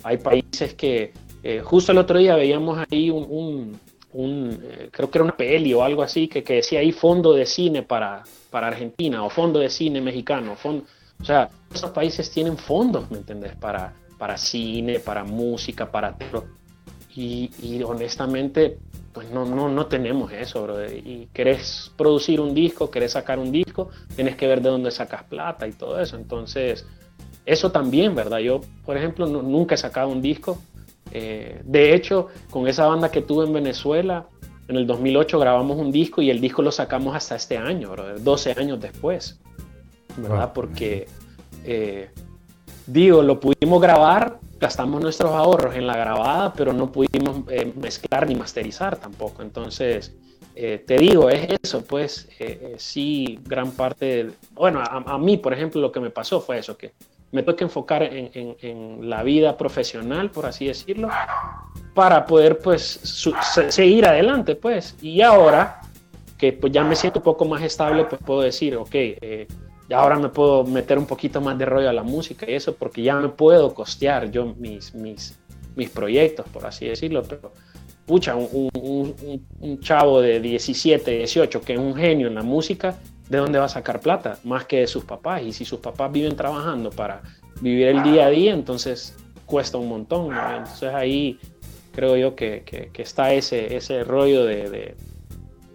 hay 0.04 0.18
países 0.18 0.76
que 0.76 1.12
eh, 1.44 1.62
justo 1.64 1.92
el 1.92 1.98
otro 1.98 2.20
día 2.20 2.36
veíamos 2.36 2.86
ahí 2.92 3.10
un, 3.10 3.80
eh, 4.14 4.90
creo 4.92 5.10
que 5.10 5.18
era 5.18 5.24
una 5.24 5.38
peli 5.38 5.74
o 5.74 5.84
algo 5.84 6.04
así, 6.04 6.28
que, 6.28 6.44
que, 6.44 6.56
decía 6.56 6.80
ahí 6.80 6.92
fondo 6.92 7.34
de 7.34 7.46
cine 7.46 7.84
para, 7.84 8.24
para 8.50 8.68
Argentina 8.68 9.24
o 9.24 9.30
fondo 9.30 9.60
de 9.60 9.70
cine 9.70 10.02
mexicano. 10.02 10.56
Fondo, 10.56 10.86
o 11.20 11.26
sea, 11.26 11.50
esos 11.74 11.92
países 11.92 12.30
tienen 12.30 12.58
fondos, 12.58 13.10
¿me 13.10 13.18
entendés? 13.18 13.56
Para, 13.56 13.94
para 14.18 14.38
cine, 14.38 15.00
para 15.00 15.24
música, 15.24 15.90
para 15.92 16.16
Y, 17.16 17.50
y 17.62 17.82
honestamente, 17.84 18.78
pues 19.14 19.30
no, 19.30 19.46
no, 19.46 19.70
no 19.70 19.86
tenemos 19.88 20.32
eso, 20.32 20.64
bro. 20.64 20.86
Y 20.86 21.28
querés 21.34 21.92
producir 21.98 22.40
un 22.40 22.54
disco, 22.54 22.90
querés 22.90 23.14
sacar 23.14 23.40
un 23.40 23.52
disco, 23.52 23.90
tienes 24.16 24.36
que 24.36 24.48
ver 24.48 24.62
de 24.62 24.70
dónde 24.70 24.92
sacas 24.92 25.24
plata 25.24 25.68
y 25.68 25.74
todo 25.74 26.00
eso. 26.00 26.16
Entonces, 26.16 26.86
eso 27.46 27.72
también, 27.72 28.16
¿verdad? 28.16 28.40
Yo, 28.40 28.62
por 28.86 28.98
ejemplo, 28.98 29.26
nunca 29.26 29.76
he 29.76 29.78
sacado 29.78 30.10
un 30.10 30.22
disco 30.22 30.60
eh, 31.12 31.62
de 31.64 31.94
hecho, 31.94 32.28
con 32.50 32.68
esa 32.68 32.86
banda 32.86 33.12
que 33.12 33.22
tuve 33.22 33.46
en 33.46 33.54
Venezuela, 33.54 34.28
en 34.68 34.78
el 34.78 34.88
2008 34.88 35.40
grabamos 35.40 35.78
un 35.78 35.92
disco 35.92 36.22
y 36.22 36.30
el 36.30 36.40
disco 36.40 36.62
lo 36.62 36.72
sacamos 36.72 37.16
hasta 37.16 37.36
este 37.36 37.58
año, 37.58 37.94
12 38.20 38.56
años 38.58 38.80
después, 38.80 39.40
¿verdad? 40.18 40.54
Porque, 40.54 41.08
eh, 41.66 42.10
digo, 42.88 43.22
lo 43.22 43.40
pudimos 43.40 43.82
grabar, 43.82 44.40
gastamos 44.60 45.02
nuestros 45.02 45.32
ahorros 45.32 45.76
en 45.76 45.88
la 45.88 45.98
grabada, 45.98 46.54
pero 46.54 46.72
no 46.72 46.92
pudimos 46.92 47.44
eh, 47.50 47.74
mezclar 47.76 48.28
ni 48.28 48.36
masterizar 48.36 48.98
tampoco. 48.98 49.42
Entonces, 49.42 50.16
te 50.54 50.98
digo, 50.98 51.30
es 51.30 51.58
eso, 51.64 51.84
pues 51.84 52.30
sí, 52.78 53.40
gran 53.46 53.72
parte, 53.72 54.32
bueno, 54.54 54.80
a, 54.80 54.98
a, 54.98 55.18
mí, 55.18 55.38
por 55.38 55.54
ejemplo, 55.54 55.82
lo 55.82 55.92
que 55.92 56.00
me 56.00 56.12
pasó 56.12 56.40
fue 56.40 56.60
eso, 56.60 56.78
que 56.78 56.92
me 57.32 57.44
tengo 57.44 57.56
que 57.56 57.64
enfocar 57.64 58.04
en, 58.04 59.10
la 59.10 59.24
vida 59.24 59.58
profesional, 59.58 60.32
por 60.32 60.46
así 60.46 60.68
decirlo, 60.68 61.10
para 61.94 62.26
poder 62.26 62.60
pues 62.60 63.00
seguir 63.70 64.06
adelante, 64.06 64.56
pues. 64.56 64.96
Y 65.02 65.22
ahora 65.22 65.82
que 66.38 66.54
pues 66.54 66.74
ya 66.74 66.84
me 66.84 66.96
siento 66.96 67.20
un 67.20 67.24
poco 67.24 67.46
más 67.46 67.62
estable, 67.62 68.06
pues 68.06 68.22
puedo 68.26 68.42
decir, 68.42 68.76
ok, 68.76 68.90
eh, 68.94 69.48
ahora 69.94 70.18
me 70.18 70.30
puedo 70.30 70.64
meter 70.64 70.98
un 70.98 71.06
poquito 71.06 71.40
más 71.40 71.58
de 71.58 71.66
rollo 71.66 71.90
a 71.90 71.94
la 71.94 72.04
música 72.04 72.50
y 72.50 72.54
eso, 72.54 72.76
porque 72.76 73.02
ya 73.02 73.16
me 73.16 73.30
puedo 73.30 73.74
costear 73.74 74.32
yo 74.32 74.54
mis, 74.58 74.94
mis, 74.96 75.40
mis 75.76 75.90
proyectos, 75.90 76.48
por 76.50 76.66
así 76.66 76.88
decirlo, 76.88 77.24
pero 77.24 77.54
pucha, 78.06 78.36
un, 78.36 79.16
un 79.60 79.80
chavo 79.80 80.20
de 80.20 80.40
17, 80.40 81.12
18, 81.12 81.62
que 81.62 81.74
es 81.74 81.80
un 81.80 81.96
genio 81.96 82.28
en 82.28 82.36
la 82.36 82.44
música, 82.44 82.98
¿de 83.32 83.38
dónde 83.38 83.60
va 83.60 83.66
a 83.66 83.70
sacar 83.70 84.02
plata? 84.02 84.38
Más 84.44 84.66
que 84.66 84.82
de 84.82 84.88
sus 84.88 85.06
papás. 85.06 85.42
Y 85.42 85.54
si 85.54 85.64
sus 85.64 85.80
papás 85.80 86.12
viven 86.12 86.36
trabajando 86.36 86.90
para 86.90 87.22
vivir 87.62 87.88
el 87.88 88.04
día 88.04 88.26
a 88.26 88.30
día, 88.30 88.54
entonces 88.54 89.16
cuesta 89.46 89.78
un 89.78 89.88
montón. 89.88 90.36
Entonces 90.36 90.94
ahí 90.94 91.40
creo 91.94 92.18
yo 92.18 92.36
que, 92.36 92.64
que, 92.66 93.02
está 93.02 93.34
ese, 93.34 93.78
ese 93.78 94.04
rollo 94.04 94.44
de, 94.44 94.96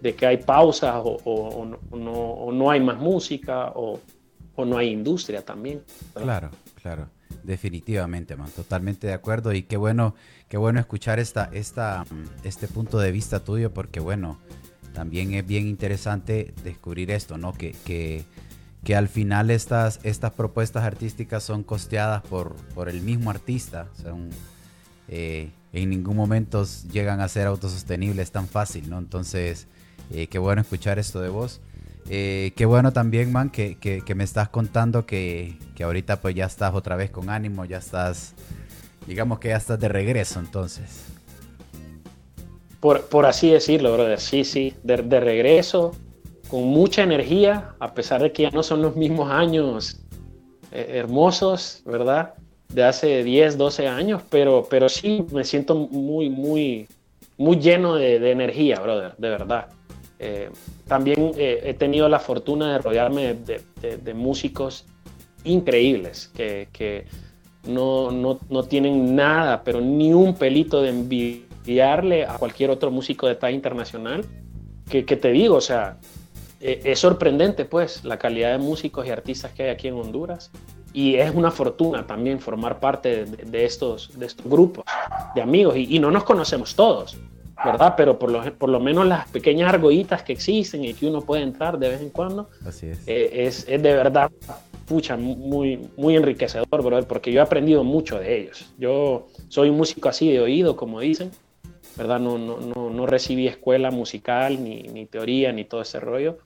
de, 0.01 0.15
que 0.15 0.27
hay 0.27 0.37
pausas 0.37 1.01
o, 1.03 1.17
o, 1.25 1.65
no, 1.65 2.11
o, 2.11 2.51
no, 2.51 2.69
hay 2.69 2.79
más 2.79 2.99
música 2.99 3.71
o, 3.73 3.99
no 4.57 4.77
hay 4.77 4.91
industria 4.91 5.43
también. 5.43 5.81
Claro, 6.13 6.51
claro. 6.79 7.09
Definitivamente, 7.43 8.35
man, 8.35 8.51
totalmente 8.55 9.07
de 9.07 9.13
acuerdo 9.13 9.51
y 9.53 9.63
qué 9.63 9.77
bueno, 9.77 10.13
qué 10.47 10.57
bueno 10.57 10.79
escuchar 10.79 11.17
esta, 11.19 11.49
esta, 11.53 12.05
este 12.43 12.67
punto 12.67 12.99
de 12.99 13.11
vista 13.11 13.39
tuyo 13.39 13.73
porque 13.73 13.99
bueno, 13.99 14.37
también 14.97 15.31
es 15.35 15.45
bien 15.45 15.67
interesante 15.67 16.55
descubrir 16.63 17.11
esto, 17.11 17.37
¿no? 17.37 17.53
Que, 17.53 17.75
que, 17.85 18.23
que 18.83 18.95
al 18.95 19.07
final 19.07 19.51
estas, 19.51 19.99
estas 20.01 20.31
propuestas 20.31 20.85
artísticas 20.85 21.43
son 21.43 21.61
costeadas 21.61 22.23
por, 22.23 22.55
por 22.73 22.89
el 22.89 23.01
mismo 23.01 23.29
artista. 23.29 23.89
Son, 24.01 24.31
eh, 25.07 25.51
en 25.71 25.91
ningún 25.91 26.17
momento 26.17 26.65
llegan 26.91 27.21
a 27.21 27.27
ser 27.27 27.45
autosostenibles 27.45 28.31
tan 28.31 28.47
fácil, 28.47 28.89
¿no? 28.89 28.97
Entonces, 28.97 29.67
eh, 30.09 30.25
qué 30.25 30.39
bueno 30.39 30.63
escuchar 30.63 30.97
esto 30.97 31.21
de 31.21 31.29
vos. 31.29 31.61
Eh, 32.09 32.53
qué 32.55 32.65
bueno 32.65 32.91
también, 32.91 33.31
man, 33.31 33.51
que, 33.51 33.75
que, 33.75 34.01
que 34.01 34.15
me 34.15 34.23
estás 34.23 34.49
contando 34.49 35.05
que, 35.05 35.59
que, 35.75 35.83
ahorita 35.83 36.21
pues 36.21 36.33
ya 36.33 36.45
estás 36.45 36.73
otra 36.73 36.95
vez 36.95 37.11
con 37.11 37.29
ánimo, 37.29 37.65
ya 37.65 37.77
estás, 37.77 38.33
digamos 39.05 39.37
que 39.37 39.49
ya 39.49 39.57
estás 39.57 39.79
de 39.79 39.89
regreso 39.89 40.39
entonces. 40.39 41.16
Por, 42.79 43.25
así 43.25 43.49
decirlo, 43.49 43.93
brother. 43.93 44.19
Sí, 44.19 44.43
sí, 44.43 44.73
de, 44.83 44.97
regreso, 45.19 45.93
con 46.47 46.63
mucha 46.65 47.03
energía, 47.03 47.71
a 47.79 47.93
pesar 47.93 48.21
de 48.21 48.31
que 48.31 48.43
ya 48.43 48.51
no 48.51 48.61
son 48.61 48.81
los 48.81 48.95
mismos 48.95 49.31
años 49.31 49.99
eh, 50.71 50.85
hermosos, 50.91 51.81
¿verdad? 51.85 52.35
De 52.69 52.83
hace 52.83 53.23
10, 53.23 53.57
12 53.57 53.87
años, 53.87 54.21
pero, 54.29 54.67
pero 54.69 54.89
sí 54.89 55.25
me 55.31 55.43
siento 55.43 55.73
muy, 55.75 56.29
muy, 56.29 56.87
muy 57.37 57.57
lleno 57.57 57.95
de, 57.95 58.31
energía, 58.31 58.79
brother, 58.79 59.15
de 59.17 59.29
verdad. 59.29 59.67
Eh, 60.19 60.49
también 60.87 61.31
eh, 61.35 61.61
he 61.63 61.73
tenido 61.73 62.07
la 62.09 62.19
fortuna 62.19 62.73
de 62.73 62.79
rodearme 62.79 63.33
de, 63.33 64.13
músicos 64.13 64.85
increíbles 65.43 66.31
que, 66.35 66.67
que 66.71 67.05
no, 67.67 68.11
no, 68.11 68.39
no, 68.49 68.63
tienen 68.63 69.15
nada, 69.15 69.63
pero 69.63 69.81
ni 69.81 70.13
un 70.13 70.35
pelito 70.35 70.81
de 70.81 70.89
envidia 70.89 71.46
a 71.79 72.37
cualquier 72.39 72.69
otro 72.69 72.91
músico 72.91 73.27
de 73.27 73.35
talla 73.35 73.55
internacional, 73.55 74.25
que, 74.89 75.03
te 75.03 75.31
digo, 75.31 75.55
o 75.55 75.61
sea, 75.61 75.97
e, 76.61 76.81
es 76.85 76.99
sorprendente 76.99 77.65
pues 77.65 78.03
la 78.05 78.17
calidad 78.17 78.51
de 78.53 78.57
músicos 78.57 79.05
y 79.05 79.09
artistas 79.09 79.51
que 79.51 79.63
hay 79.63 79.69
aquí 79.69 79.89
en 79.89 79.95
Honduras 79.95 80.49
y 80.93 81.15
es 81.15 81.33
una 81.35 81.51
fortuna 81.51 82.07
también 82.07 82.39
formar 82.39 82.79
parte 82.79 83.25
de, 83.25 83.65
estos, 83.65 84.17
de 84.17 84.25
estos 84.25 84.45
grupos 84.45 84.85
de 85.35 85.41
amigos 85.41 85.75
y, 85.77 85.99
no 85.99 86.09
nos 86.09 86.23
conocemos 86.23 86.73
todos, 86.75 87.17
¿verdad? 87.63 87.95
Pero 87.97 88.17
por 88.17 88.31
lo, 88.31 88.41
por 88.57 88.69
lo 88.69 88.79
menos 88.79 89.05
las 89.05 89.27
pequeñas 89.29 89.73
argollitas 89.73 90.23
que 90.23 90.33
existen 90.33 90.85
y 90.85 90.93
que 90.93 91.05
uno 91.05 91.21
puede 91.21 91.43
entrar 91.43 91.77
de 91.77 91.89
vez 91.89 92.01
en 92.01 92.09
cuando, 92.09 92.49
Así 92.65 92.87
es. 92.87 93.07
Eh, 93.07 93.45
es, 93.45 93.65
es, 93.67 93.83
de 93.83 93.93
verdad, 93.93 94.31
pucha, 94.87 95.17
muy, 95.17 95.89
muy 95.97 96.15
enriquecedor, 96.15 96.67
brother, 96.69 97.05
porque 97.05 97.31
yo 97.31 97.41
he 97.41 97.43
aprendido 97.43 97.83
mucho 97.83 98.17
de 98.17 98.39
ellos. 98.39 98.73
Yo 98.79 99.27
soy 99.49 99.69
un 99.69 99.77
músico 99.77 100.07
así 100.07 100.31
de 100.31 100.39
oído, 100.39 100.77
como 100.77 101.01
dicen, 101.01 101.29
¿verdad? 101.97 102.19
No, 102.19 102.37
no, 102.37 102.59
no, 102.59 102.89
no 102.89 103.05
recibí 103.05 103.47
escuela 103.47 103.91
musical, 103.91 104.63
ni, 104.63 104.83
ni, 104.83 105.05
teoría, 105.05 105.51
ni 105.51 105.65
todo 105.65 105.81
ese 105.81 105.99
rollo. 105.99 106.37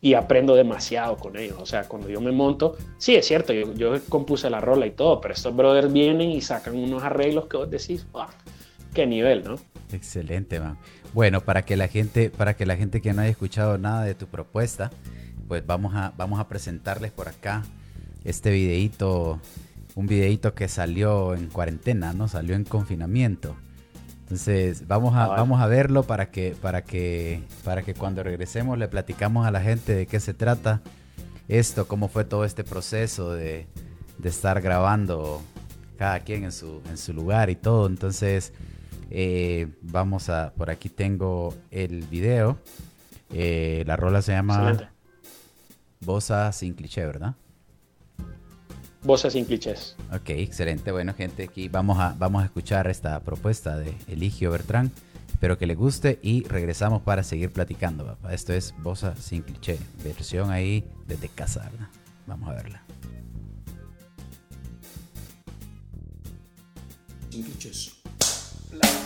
Y 0.00 0.14
aprendo 0.14 0.56
demasiado 0.56 1.16
con 1.16 1.36
ellos. 1.36 1.58
O 1.60 1.66
sea, 1.66 1.84
cuando 1.84 2.08
yo 2.08 2.20
me 2.20 2.32
monto, 2.32 2.76
sí, 2.98 3.14
es 3.14 3.26
cierto, 3.26 3.52
yo, 3.52 3.72
yo 3.74 3.94
compuse 4.08 4.50
la 4.50 4.60
rola 4.60 4.86
y 4.86 4.90
todo, 4.90 5.20
pero 5.20 5.32
estos 5.32 5.54
brothers 5.54 5.92
vienen 5.92 6.30
y 6.30 6.40
sacan 6.40 6.76
unos 6.76 7.04
arreglos 7.04 7.46
que 7.46 7.56
vos 7.56 7.70
decís, 7.70 8.06
¡ah! 8.14 8.28
¡Qué 8.92 9.06
nivel, 9.06 9.44
¿no? 9.44 9.56
Excelente, 9.92 10.60
man. 10.60 10.76
Bueno, 11.14 11.40
para 11.40 11.62
que 11.62 11.76
la 11.76 11.88
gente, 11.88 12.30
para 12.30 12.54
que 12.54 12.66
la 12.66 12.76
gente 12.76 13.00
que 13.00 13.12
no 13.12 13.22
haya 13.22 13.30
escuchado 13.30 13.78
nada 13.78 14.04
de 14.04 14.14
tu 14.14 14.26
propuesta, 14.26 14.90
pues 15.48 15.64
vamos 15.66 15.94
a, 15.94 16.12
vamos 16.16 16.40
a 16.40 16.48
presentarles 16.48 17.10
por 17.10 17.28
acá 17.28 17.62
este 18.24 18.50
videito, 18.50 19.40
un 19.94 20.06
videito 20.06 20.54
que 20.54 20.68
salió 20.68 21.34
en 21.34 21.48
cuarentena, 21.48 22.12
¿no? 22.12 22.28
Salió 22.28 22.54
en 22.54 22.64
confinamiento. 22.64 23.56
Entonces, 24.22 24.86
vamos 24.88 25.14
a, 25.14 25.26
vamos 25.26 25.60
a 25.60 25.66
verlo 25.66 26.04
para 26.04 26.30
que, 26.30 26.56
para, 26.60 26.82
que, 26.82 27.42
para 27.64 27.82
que 27.82 27.94
cuando 27.94 28.22
regresemos 28.22 28.78
le 28.78 28.88
platicamos 28.88 29.46
a 29.46 29.50
la 29.50 29.60
gente 29.60 29.94
de 29.94 30.06
qué 30.06 30.20
se 30.20 30.32
trata 30.32 30.80
esto, 31.48 31.86
cómo 31.86 32.08
fue 32.08 32.24
todo 32.24 32.44
este 32.44 32.64
proceso 32.64 33.32
de, 33.32 33.66
estar 34.22 34.60
grabando 34.60 35.42
cada 35.98 36.20
quien 36.20 36.44
en 36.44 36.52
su, 36.52 36.80
en 36.88 36.96
su 36.96 37.12
lugar 37.12 37.50
y 37.50 37.56
todo. 37.56 37.86
Entonces, 37.88 38.52
eh, 39.10 39.68
vamos 39.82 40.28
a, 40.28 40.52
por 40.54 40.70
aquí 40.70 40.88
tengo 40.88 41.54
el 41.70 42.02
video. 42.06 42.58
Eh, 43.30 43.82
la 43.86 43.96
rola 43.96 44.22
se 44.22 44.32
llama 44.32 44.90
Bosa 46.00 46.52
sin 46.52 46.74
cliché, 46.74 47.04
¿verdad? 47.04 47.34
Voces 49.02 49.32
sin 49.32 49.44
clichés. 49.44 49.96
Ok, 50.12 50.30
excelente. 50.30 50.92
Bueno, 50.92 51.14
gente, 51.14 51.44
aquí 51.44 51.68
vamos 51.68 51.98
a, 51.98 52.14
vamos 52.18 52.42
a 52.42 52.46
escuchar 52.46 52.86
esta 52.88 53.20
propuesta 53.20 53.76
de 53.76 53.94
Eligio 54.08 54.50
Bertrán. 54.50 54.90
Espero 55.28 55.58
que 55.58 55.66
le 55.66 55.74
guste 55.74 56.20
y 56.22 56.44
regresamos 56.44 57.02
para 57.02 57.24
seguir 57.24 57.50
platicando. 57.50 58.16
Esto 58.30 58.52
es 58.52 58.74
Bosa 58.78 59.16
sin 59.16 59.42
cliché, 59.42 59.78
versión 60.04 60.50
ahí 60.50 60.84
desde 61.06 61.28
casa. 61.28 61.68
Vamos 62.26 62.48
a 62.48 62.52
verla. 62.52 62.82
Sin 67.30 67.42
clichés. 67.42 67.92
Bueno, 68.70 69.01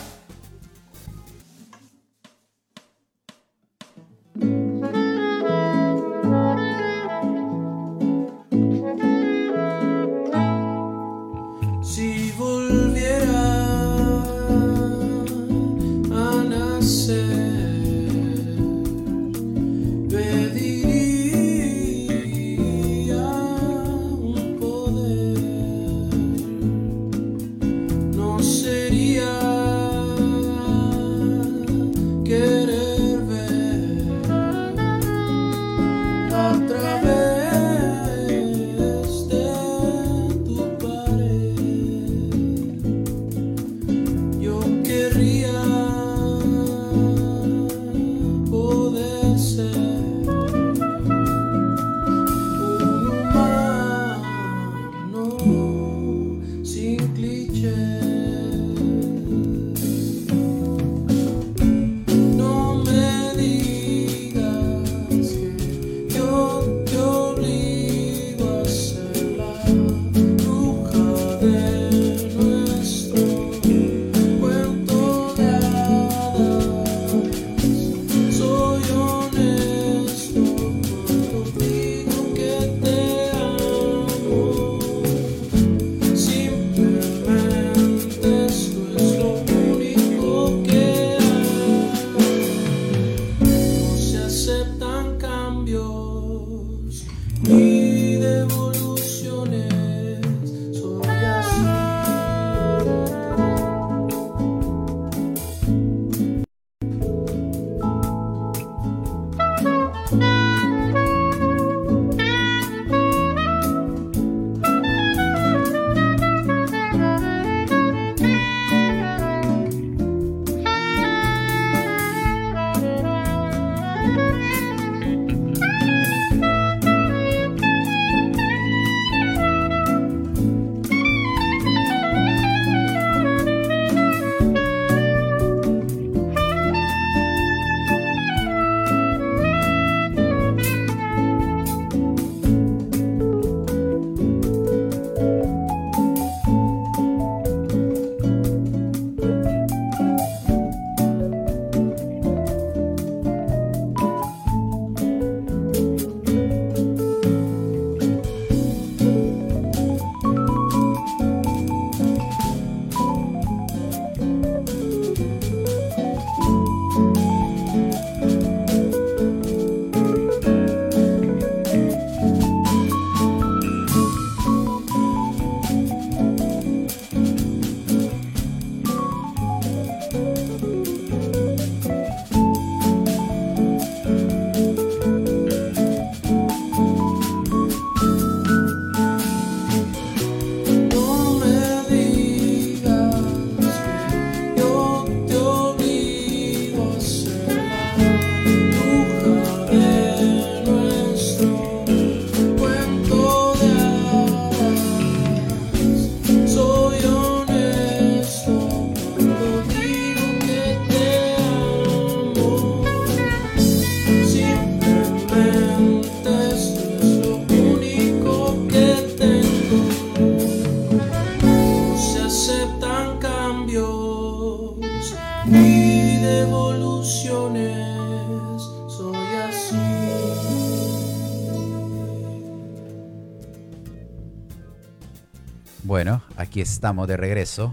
aquí 236.57 236.61
estamos 236.61 237.07
de 237.07 237.17
regreso. 237.17 237.71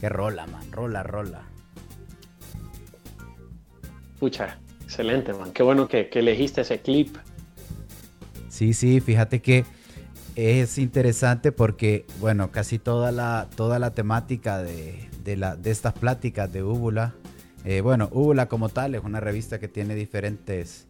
Que 0.00 0.08
rola, 0.08 0.46
man, 0.46 0.72
rola, 0.72 1.02
rola. 1.02 1.42
Pucha, 4.18 4.58
excelente, 4.82 5.34
man. 5.34 5.52
Qué 5.52 5.62
bueno 5.62 5.86
que, 5.86 6.08
elegiste 6.14 6.62
ese 6.62 6.80
clip. 6.80 7.14
Sí, 8.48 8.72
sí, 8.72 9.00
fíjate 9.00 9.42
que 9.42 9.66
es 10.34 10.78
interesante 10.78 11.52
porque, 11.52 12.06
bueno, 12.18 12.50
casi 12.50 12.78
toda 12.78 13.12
la, 13.12 13.48
toda 13.54 13.78
la 13.78 13.90
temática 13.90 14.62
de, 14.62 15.36
la, 15.36 15.56
de 15.56 15.70
estas 15.70 15.92
pláticas 15.92 16.50
de 16.50 16.62
Úbula, 16.62 17.14
eh, 17.66 17.82
bueno, 17.82 18.08
Úbula 18.12 18.48
como 18.48 18.70
tal 18.70 18.94
es 18.94 19.04
una 19.04 19.20
revista 19.20 19.58
que 19.58 19.68
tiene 19.68 19.94
diferentes, 19.94 20.86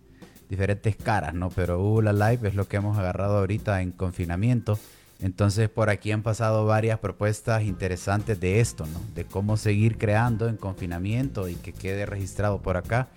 diferentes 0.49 0.95
caras, 0.95 1.35
¿no? 1.35 1.51
Pero 1.51 1.81
Úbula 1.81 2.13
Live 2.13 2.47
es 2.47 2.55
lo 2.55 2.69
que 2.69 2.77
hemos 2.77 2.97
agarrado 2.99 3.39
ahorita 3.39 3.83
en 3.83 3.91
confinamiento. 3.91 4.79
Entonces 5.21 5.69
por 5.71 5.89
aquí 5.89 6.13
han 6.13 6.23
pasado 6.23 6.67
varias 6.67 6.99
propuestas 6.99 7.63
interesantes 7.63 8.39
de 8.39 8.61
esto, 8.61 8.85
¿no? 8.87 9.01
De 9.15 9.25
cómo 9.25 9.57
seguir 9.57 9.97
creando 9.97 10.49
en 10.49 10.57
confinamiento 10.57 11.49
y 11.49 11.55
que 11.55 11.73
quede 11.73 12.05
registrado 12.05 12.61
por 12.61 12.77
acá. 12.77 13.09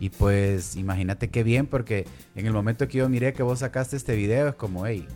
Y 0.00 0.10
pues 0.10 0.76
imagínate 0.76 1.28
qué 1.28 1.42
bien, 1.42 1.66
porque 1.66 2.06
en 2.34 2.46
el 2.46 2.52
momento 2.52 2.86
que 2.88 2.98
yo 2.98 3.08
miré 3.08 3.32
que 3.32 3.42
vos 3.42 3.58
sacaste 3.58 3.96
este 3.96 4.14
video, 4.14 4.48
es 4.48 4.54
como, 4.54 4.86
hey, 4.86 5.06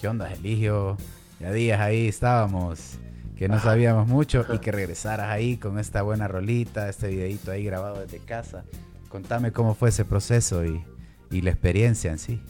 ¿qué 0.00 0.08
onda, 0.08 0.30
Eligio? 0.32 0.96
Ya 1.40 1.52
días 1.52 1.80
ahí 1.80 2.08
estábamos, 2.08 2.98
que 3.36 3.48
no 3.48 3.60
sabíamos 3.60 4.08
mucho 4.08 4.44
y 4.52 4.58
que 4.60 4.72
regresaras 4.72 5.28
ahí 5.28 5.56
con 5.56 5.78
esta 5.78 6.02
buena 6.02 6.26
rolita, 6.28 6.88
este 6.88 7.08
videito 7.08 7.52
ahí 7.52 7.64
grabado 7.64 8.00
desde 8.00 8.18
casa. 8.18 8.64
Contame 9.08 9.52
cómo 9.52 9.74
fue 9.74 9.90
ese 9.90 10.04
proceso 10.04 10.64
y, 10.64 10.82
y 11.30 11.42
la 11.42 11.50
experiencia 11.50 12.10
en 12.10 12.18
sí. 12.18 12.40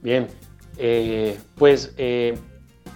Bien, 0.00 0.28
eh, 0.76 1.38
pues, 1.56 1.94
eh, 1.96 2.36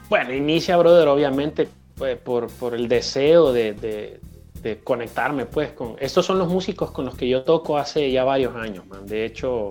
bueno, 0.08 0.32
inicia, 0.32 0.76
brother, 0.76 1.08
obviamente 1.08 1.68
pues, 1.96 2.16
por, 2.18 2.48
por, 2.48 2.74
el 2.74 2.88
deseo 2.88 3.52
de, 3.52 3.72
de, 3.74 4.20
conectarme, 4.84 5.46
pues, 5.46 5.72
con... 5.72 5.96
Estos 5.98 6.26
son 6.26 6.38
los 6.38 6.48
músicos 6.48 6.90
con 6.90 7.06
los 7.06 7.16
que 7.16 7.28
yo 7.28 7.42
toco 7.42 7.78
hace 7.78 8.10
ya 8.10 8.24
varios 8.24 8.54
años, 8.56 8.86
man. 8.86 9.06
De 9.06 9.24
hecho, 9.24 9.70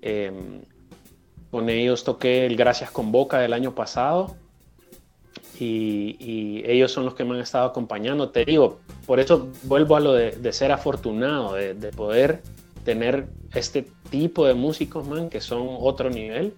em, 0.00 0.62
con 1.50 1.68
ellos 1.68 2.04
toqué 2.04 2.46
el 2.46 2.56
Gracias 2.56 2.90
con 2.90 3.12
Boca 3.12 3.38
del 3.38 3.52
año 3.52 3.74
pasado. 3.74 4.36
Y, 5.60 6.16
y, 6.20 6.62
ellos 6.70 6.92
son 6.92 7.04
los 7.04 7.14
que 7.14 7.24
me 7.24 7.34
han 7.34 7.40
estado 7.40 7.66
acompañando. 7.66 8.30
Te 8.30 8.44
digo, 8.44 8.78
por 9.06 9.18
eso 9.20 9.48
vuelvo 9.64 9.96
a 9.96 10.00
lo 10.00 10.12
de, 10.14 10.30
de 10.30 10.52
ser 10.52 10.72
afortunado, 10.72 11.54
de, 11.54 11.74
de, 11.74 11.90
poder 11.90 12.42
tener 12.84 13.26
este 13.52 13.86
tipo 14.08 14.46
de 14.46 14.54
músicos, 14.54 15.06
man, 15.06 15.28
que 15.28 15.40
son 15.40 15.66
otro 15.80 16.08
nivel. 16.08 16.54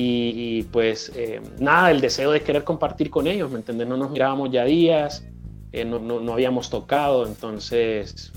Y, 0.00 0.62
pues 0.70 1.10
eh, 1.16 1.40
nada, 1.58 1.90
el 1.90 2.00
deseo 2.00 2.30
de 2.30 2.40
querer 2.40 2.62
compartir 2.62 3.10
con 3.10 3.26
ellos, 3.26 3.50
¿me 3.50 3.58
entiendes? 3.58 3.88
No 3.88 3.96
nos 3.96 4.12
mirábamos 4.12 4.48
ya 4.52 4.64
días, 4.64 5.24
eh, 5.72 5.84
no, 5.84 5.98
no, 5.98 6.20
no, 6.20 6.34
habíamos 6.34 6.70
tocado, 6.70 7.26
entonces 7.26 8.32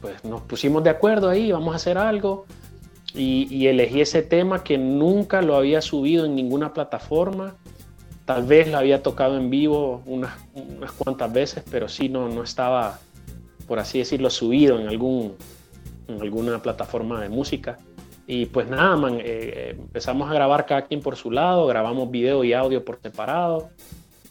pues 0.00 0.24
nos 0.24 0.40
pusimos 0.40 0.82
de 0.82 0.88
acuerdo 0.88 1.28
ahí, 1.28 1.52
vamos 1.52 1.74
a 1.74 1.76
hacer 1.76 1.98
algo. 1.98 2.46
Y, 3.14 3.46
y, 3.54 3.66
elegí 3.66 4.00
ese 4.00 4.22
tema 4.22 4.64
que 4.64 4.78
nunca 4.78 5.42
lo 5.42 5.56
había 5.56 5.82
subido 5.82 6.24
en 6.24 6.34
ninguna 6.34 6.72
plataforma. 6.72 7.54
Tal 8.24 8.44
vez 8.44 8.68
lo 8.68 8.78
había 8.78 9.02
tocado 9.02 9.36
en 9.36 9.50
vivo 9.50 10.02
unas, 10.06 10.32
unas 10.54 10.90
cuantas 10.92 11.30
veces, 11.30 11.64
pero 11.70 11.86
sí 11.86 12.08
no, 12.08 12.30
no 12.30 12.42
estaba, 12.42 12.98
por 13.68 13.78
así 13.78 13.98
decirlo, 13.98 14.30
subido 14.30 14.80
en, 14.80 14.88
algún, 14.88 15.34
en 16.08 16.22
alguna 16.22 16.62
plataforma 16.62 17.20
de 17.20 17.28
música. 17.28 17.78
Y 18.26 18.46
pues 18.46 18.68
nada, 18.68 18.96
man, 18.96 19.18
eh, 19.20 19.76
empezamos 19.78 20.30
a 20.30 20.34
grabar 20.34 20.64
cada 20.64 20.82
quien 20.82 21.00
por 21.00 21.16
su 21.16 21.30
lado, 21.30 21.66
grabamos 21.66 22.10
video 22.10 22.42
y 22.42 22.54
audio 22.54 22.84
por 22.84 22.98
separado. 23.00 23.68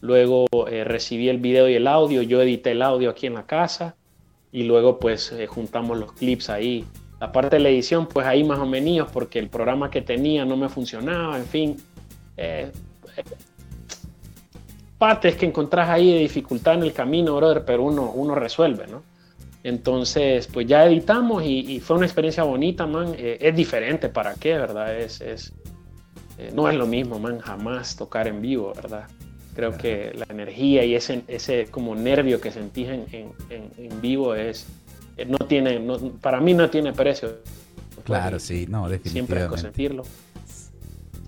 Luego 0.02 0.48
eh, 0.70 0.84
recibí 0.84 1.30
el 1.30 1.38
video 1.38 1.70
y 1.70 1.76
el 1.76 1.88
audio, 1.88 2.24
yo 2.24 2.42
edité 2.42 2.72
el 2.72 2.82
audio 2.82 3.12
aquí 3.12 3.28
en 3.28 3.36
la 3.36 3.46
casa 3.46 3.96
y 4.52 4.64
luego 4.64 5.00
pues 5.00 5.32
eh, 5.32 5.46
juntamos 5.46 5.98
los 5.98 6.14
clips 6.14 6.50
ahí. 6.50 6.86
La 7.20 7.32
parte 7.32 7.58
de 7.58 7.62
la 7.62 7.70
edición 7.70 8.08
pues 8.08 8.26
ahí 8.26 8.44
más 8.44 8.60
o 8.60 8.66
menos 8.66 9.10
porque 9.12 9.40
el 9.40 9.48
programa 9.48 9.92
que 9.92 10.02
tenía 10.02 10.44
no 10.44 10.58
me 10.58 10.70
funcionaba, 10.70 11.38
en 11.38 11.46
fin. 11.46 11.78
partes 14.98 15.36
que 15.36 15.46
encontrás 15.46 15.88
ahí 15.90 16.14
de 16.14 16.20
dificultad 16.20 16.76
en 16.76 16.84
el 16.84 16.94
camino, 16.94 17.36
brother, 17.36 17.64
pero 17.64 17.84
uno, 17.84 18.12
uno 18.12 18.34
resuelve, 18.34 18.88
¿no? 18.88 19.04
Entonces, 19.64 20.48
pues 20.48 20.68
ya 20.68 20.86
editamos 20.86 21.44
y, 21.46 21.80
fue 21.80 21.96
una 21.96 22.06
experiencia 22.06 22.44
bonita, 22.44 22.86
man. 22.86 23.16
Eh, 23.18 23.38
es 23.40 23.56
diferente, 23.56 24.10
¿para 24.10 24.36
qué, 24.36 24.58
verdad? 24.58 25.00
Es, 25.00 25.22
es 25.22 25.54
eh, 26.38 26.52
no 26.54 26.68
es 26.68 26.76
lo 26.76 26.88
mismo, 26.88 27.20
man, 27.20 27.40
jamás 27.40 27.96
tocar 27.96 28.28
en 28.28 28.42
vivo, 28.42 28.74
¿verdad? 28.76 29.08
Creo 29.56 29.78
que 29.78 30.12
la 30.16 30.26
energía 30.30 30.84
y 30.84 30.96
ese, 30.96 31.24
ese 31.28 31.68
como 31.70 31.94
nervio 31.96 32.42
que 32.42 32.52
sentís 32.52 32.88
en, 32.90 33.06
en, 33.50 34.02
vivo 34.02 34.34
es, 34.34 34.66
eh, 35.16 35.26
no 35.26 35.38
tiene, 35.38 35.80
para 36.22 36.40
mí 36.42 36.56
no 36.56 36.70
tiene 36.72 36.92
precio. 36.92 37.38
Claro, 38.04 38.40
sí, 38.40 38.66
no, 38.68 38.90
definitivamente. 38.90 39.10
Siempre 39.10 39.44
hay 39.44 39.50
que 39.50 39.58
sentirlo. 39.58 40.04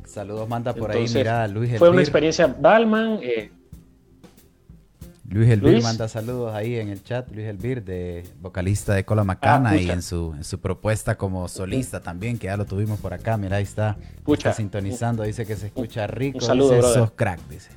Saludos, 0.05 0.49
manda 0.49 0.73
por 0.73 0.91
ahí, 0.91 1.05
mira, 1.13 1.47
Luis. 1.47 1.77
Fue 1.77 1.89
una 1.89 2.01
experiencia, 2.01 2.47
Dalman, 2.47 3.19
eh, 3.21 3.51
Luis 5.29 5.49
Elvir 5.49 5.81
manda 5.81 6.07
saludos 6.07 6.53
ahí 6.53 6.75
en 6.77 6.89
el 6.89 7.03
chat. 7.03 7.27
Luis 7.31 7.47
Elvir, 7.47 7.83
de 7.83 8.23
vocalista 8.39 8.93
de 8.93 9.03
Cola 9.05 9.23
Macana 9.23 9.71
ah, 9.71 9.77
y 9.77 9.89
en 9.89 10.01
su, 10.01 10.35
su 10.41 10.59
propuesta 10.59 11.15
como 11.15 11.47
solista 11.47 11.99
también, 11.99 12.37
que 12.37 12.45
ya 12.45 12.57
lo 12.57 12.65
tuvimos 12.65 12.99
por 12.99 13.13
acá. 13.13 13.35
Mira, 13.35 13.57
ahí 13.57 13.63
está, 13.63 13.97
está 14.27 14.53
sintonizando. 14.53 15.23
Dice 15.23 15.45
que 15.45 15.55
se 15.55 15.67
escucha 15.67 16.05
rico. 16.05 16.37
Un 16.37 16.43
saludo, 16.43 16.75
dice, 16.75 16.93
Sos 16.93 17.11
crack, 17.11 17.39
dice. 17.49 17.71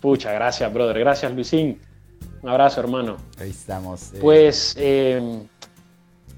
Pucha, 0.00 0.32
gracias, 0.32 0.72
brother. 0.72 0.98
Gracias, 0.98 1.32
Luisín. 1.32 1.78
Un 2.42 2.48
abrazo, 2.48 2.80
hermano. 2.80 3.16
Ahí 3.38 3.50
estamos. 3.50 4.14
Eh. 4.14 4.18
Pues, 4.20 4.74
eh, 4.78 5.42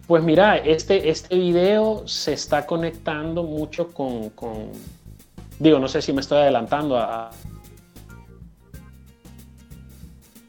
pues 0.06 0.22
mira, 0.22 0.56
este, 0.58 1.08
este 1.08 1.36
video 1.36 2.06
se 2.06 2.32
está 2.32 2.66
conectando 2.66 3.44
mucho 3.44 3.92
con, 3.92 4.30
con, 4.30 4.70
digo, 5.58 5.78
no 5.78 5.88
sé 5.88 6.02
si 6.02 6.12
me 6.12 6.20
estoy 6.20 6.38
adelantando 6.38 6.96
a, 6.96 7.30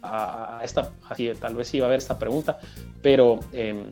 a, 0.08 0.62
esta, 0.64 0.92
así, 1.10 1.30
tal 1.40 1.56
vez 1.56 1.74
iba 1.74 1.86
a 1.86 1.88
haber 1.88 2.00
esta 2.00 2.18
pregunta, 2.18 2.60
pero 3.02 3.40
em, 3.52 3.86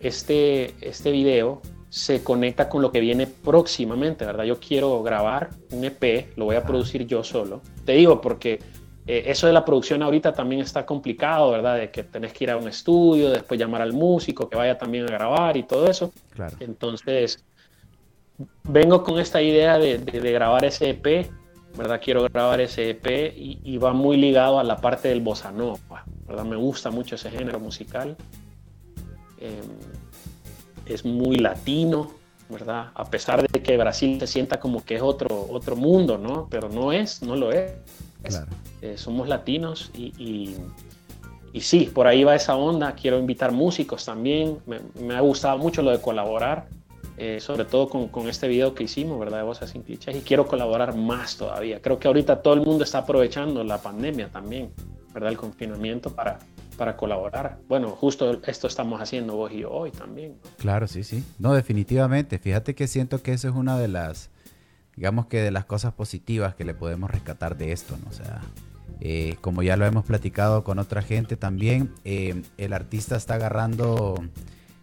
este, 0.00 0.74
este 0.80 1.10
video 1.10 1.62
se 1.88 2.24
conecta 2.24 2.68
con 2.68 2.80
lo 2.80 2.90
que 2.90 3.00
viene 3.00 3.26
próximamente, 3.26 4.24
¿verdad? 4.24 4.44
Yo 4.44 4.58
quiero 4.58 5.02
grabar 5.02 5.50
un 5.72 5.84
EP, 5.84 6.36
lo 6.36 6.46
voy 6.46 6.56
a 6.56 6.64
producir 6.64 7.06
yo 7.06 7.22
solo. 7.22 7.60
Te 7.84 7.92
digo 7.92 8.20
porque 8.20 8.60
eh, 9.06 9.24
eso 9.26 9.46
de 9.46 9.52
la 9.52 9.64
producción 9.64 10.02
ahorita 10.02 10.32
también 10.32 10.62
está 10.62 10.86
complicado, 10.86 11.50
¿verdad? 11.50 11.76
De 11.76 11.90
que 11.90 12.02
tenés 12.04 12.32
que 12.32 12.44
ir 12.44 12.50
a 12.50 12.56
un 12.56 12.66
estudio, 12.66 13.30
después 13.30 13.60
llamar 13.60 13.82
al 13.82 13.92
músico 13.92 14.48
que 14.48 14.56
vaya 14.56 14.78
también 14.78 15.04
a 15.04 15.08
grabar 15.08 15.56
y 15.56 15.64
todo 15.64 15.86
eso. 15.86 16.12
Claro. 16.34 16.56
Entonces, 16.60 17.44
vengo 18.62 19.02
con 19.02 19.18
esta 19.18 19.42
idea 19.42 19.78
de, 19.78 19.98
de 19.98 20.32
grabar 20.32 20.64
ese 20.64 20.90
EP 20.90 21.30
¿verdad? 21.76 22.00
Quiero 22.02 22.22
grabar 22.24 22.60
ese 22.60 22.90
EP 22.90 23.34
y, 23.36 23.78
va 23.78 23.92
muy 23.92 24.16
ligado 24.16 24.58
a 24.58 24.64
la 24.64 24.76
parte 24.76 25.08
del 25.08 25.20
bossa 25.20 25.50
nova, 25.50 26.04
¿verdad? 26.26 26.44
Me 26.44 26.56
gusta 26.56 26.90
mucho 26.90 27.14
ese 27.14 27.30
género 27.30 27.58
musical. 27.60 28.16
Em, 29.38 29.60
es 30.86 31.04
muy 31.04 31.36
latino, 31.36 32.12
¿verdad? 32.48 32.90
A 32.94 33.04
pesar 33.04 33.46
de 33.46 33.62
que 33.62 33.76
Brasil 33.76 34.18
se 34.20 34.26
sienta 34.26 34.60
como 34.60 34.84
que 34.84 34.96
es 34.96 35.02
otro, 35.02 35.46
otro 35.50 35.76
mundo, 35.76 36.18
¿no? 36.18 36.48
Pero 36.50 36.68
no 36.68 36.92
es, 36.92 37.22
no 37.22 37.36
lo 37.36 37.50
es. 37.52 37.72
Eh, 38.82 38.96
somos 38.96 39.28
latinos 39.28 39.90
y, 39.94 40.12
y, 40.18 40.56
y, 41.52 41.60
sí, 41.60 41.90
por 41.92 42.06
ahí 42.06 42.24
va 42.24 42.34
esa 42.34 42.56
onda. 42.56 42.92
Quiero 42.94 43.18
invitar 43.18 43.52
músicos 43.52 44.04
también. 44.04 44.58
Me, 44.66 44.80
me 45.00 45.14
ha 45.14 45.20
gustado 45.20 45.56
mucho 45.58 45.82
lo 45.82 45.90
de 45.90 46.00
colaborar 46.00 46.66
eh, 47.16 47.40
sobre 47.40 47.64
todo 47.64 47.88
con, 47.88 48.08
con, 48.08 48.28
este 48.28 48.48
video 48.48 48.74
que 48.74 48.84
hicimos, 48.84 49.18
¿verdad? 49.18 49.38
De 49.38 49.44
Voces 49.44 49.70
sin 49.70 49.82
Clichés, 49.82 50.16
y 50.16 50.20
quiero 50.20 50.46
colaborar 50.46 50.96
más 50.96 51.36
todavía. 51.36 51.80
Creo 51.80 51.98
que 51.98 52.08
ahorita 52.08 52.42
todo 52.42 52.54
el 52.54 52.62
mundo 52.62 52.84
está 52.84 52.98
aprovechando 52.98 53.62
la 53.64 53.78
pandemia 53.78 54.28
también, 54.28 54.72
¿verdad? 55.12 55.30
El 55.30 55.36
confinamiento 55.36 56.14
para, 56.14 56.38
para 56.76 56.96
colaborar. 56.96 57.58
Bueno, 57.68 57.90
justo 57.90 58.40
esto 58.46 58.66
estamos 58.66 59.00
haciendo 59.00 59.36
vos 59.36 59.52
y 59.52 59.60
yo 59.60 59.70
hoy 59.70 59.90
también. 59.90 60.36
Claro, 60.58 60.86
sí, 60.86 61.04
sí. 61.04 61.24
No, 61.38 61.54
definitivamente. 61.54 62.38
Fíjate 62.38 62.74
que 62.74 62.86
siento 62.86 63.22
que 63.22 63.32
eso 63.32 63.48
es 63.48 63.54
una 63.54 63.78
de 63.78 63.88
las, 63.88 64.30
digamos 64.96 65.26
que 65.26 65.40
de 65.40 65.50
las 65.50 65.64
cosas 65.64 65.92
positivas 65.92 66.54
que 66.54 66.64
le 66.64 66.74
podemos 66.74 67.10
rescatar 67.10 67.56
de 67.56 67.72
esto, 67.72 67.96
¿no? 68.02 68.10
O 68.10 68.12
sea, 68.12 68.40
eh, 69.00 69.36
como 69.40 69.62
ya 69.62 69.76
lo 69.76 69.84
hemos 69.84 70.04
platicado 70.04 70.64
con 70.64 70.78
otra 70.78 71.02
gente 71.02 71.36
también, 71.36 71.92
eh, 72.04 72.42
el 72.56 72.72
artista 72.72 73.16
está 73.16 73.34
agarrando 73.34 74.14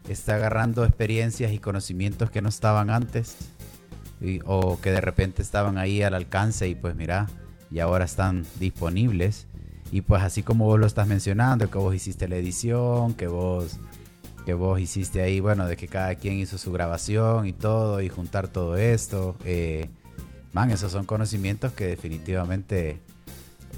está 0.09 0.35
agarrando 0.35 0.85
experiencias 0.85 1.51
y 1.51 1.59
conocimientos 1.59 2.31
que 2.31 2.41
no 2.41 2.49
estaban 2.49 2.89
antes 2.89 3.37
o 4.45 4.79
que 4.81 4.91
de 4.91 4.99
repente 4.99 5.41
estaban 5.41 5.77
ahí 5.77 6.01
al 6.01 6.13
alcance 6.13 6.67
y 6.67 6.75
pues 6.75 6.95
mira, 6.95 7.27
y 7.71 7.79
ahora 7.79 8.05
están 8.05 8.45
disponibles. 8.59 9.47
Y 9.91 10.01
pues 10.01 10.21
así 10.21 10.43
como 10.43 10.65
vos 10.65 10.79
lo 10.79 10.85
estás 10.85 11.07
mencionando, 11.07 11.71
que 11.71 11.77
vos 11.77 11.95
hiciste 11.95 12.27
la 12.27 12.35
edición, 12.35 13.13
que 13.13 13.27
vos 13.27 13.79
que 14.45 14.53
vos 14.53 14.79
hiciste 14.79 15.21
ahí, 15.21 15.39
bueno, 15.39 15.67
de 15.67 15.77
que 15.77 15.87
cada 15.87 16.15
quien 16.15 16.35
hizo 16.35 16.57
su 16.57 16.71
grabación 16.71 17.45
y 17.45 17.53
todo, 17.53 18.01
y 18.01 18.09
juntar 18.09 18.47
todo 18.47 18.77
esto. 18.77 19.35
Eh, 19.45 19.89
Man, 20.51 20.71
esos 20.71 20.91
son 20.91 21.05
conocimientos 21.05 21.73
que 21.73 21.85
definitivamente 21.85 22.99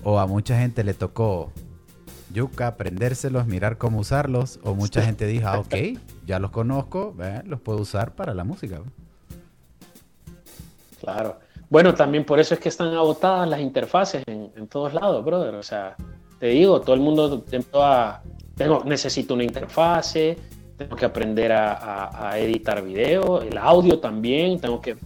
o 0.04 0.20
a 0.20 0.28
mucha 0.28 0.58
gente 0.58 0.84
le 0.84 0.94
tocó 0.94 1.52
yuca, 2.34 2.67
aprendérselos, 2.67 3.48
mirar 3.48 3.78
cómo 3.78 4.00
usarlos, 4.00 4.60
o 4.63 4.76
mucha 4.76 5.02
gente 5.02 5.26
dijo, 5.28 5.48
ah, 5.48 5.60
ok, 5.60 5.76
ya 6.26 6.39
los 6.39 6.52
conozco, 6.52 7.15
los 7.46 7.62
puedo 7.62 7.80
usar 7.80 8.13
para 8.13 8.34
la 8.34 8.44
música. 8.44 8.82
Claro. 11.00 11.39
Bueno, 11.70 11.96
también 11.96 12.26
por 12.26 12.39
eso 12.39 12.54
es 12.54 12.60
que 12.60 12.70
están 12.70 12.94
agotadas 12.94 13.48
las 13.48 13.62
interfaces 13.62 14.24
en, 14.28 14.67
todos 14.67 14.94
lados, 14.94 15.24
brother. 15.24 15.56
O 15.56 15.63
sea, 15.63 15.96
te 16.38 16.48
digo, 16.48 16.82
todo 16.82 16.94
el 16.96 17.02
mundo 17.02 17.44
tengo, 18.58 18.84
necesito 18.84 19.34
una 19.34 19.46
interfase, 19.46 20.38
tengo 20.78 20.96
que 20.96 21.06
aprender 21.06 21.52
a, 21.54 22.38
editar 22.38 22.84
video, 22.84 23.41
el 23.41 23.58
audio 23.58 24.00
también, 24.00 24.60
tengo 24.60 24.82
que 24.82 24.98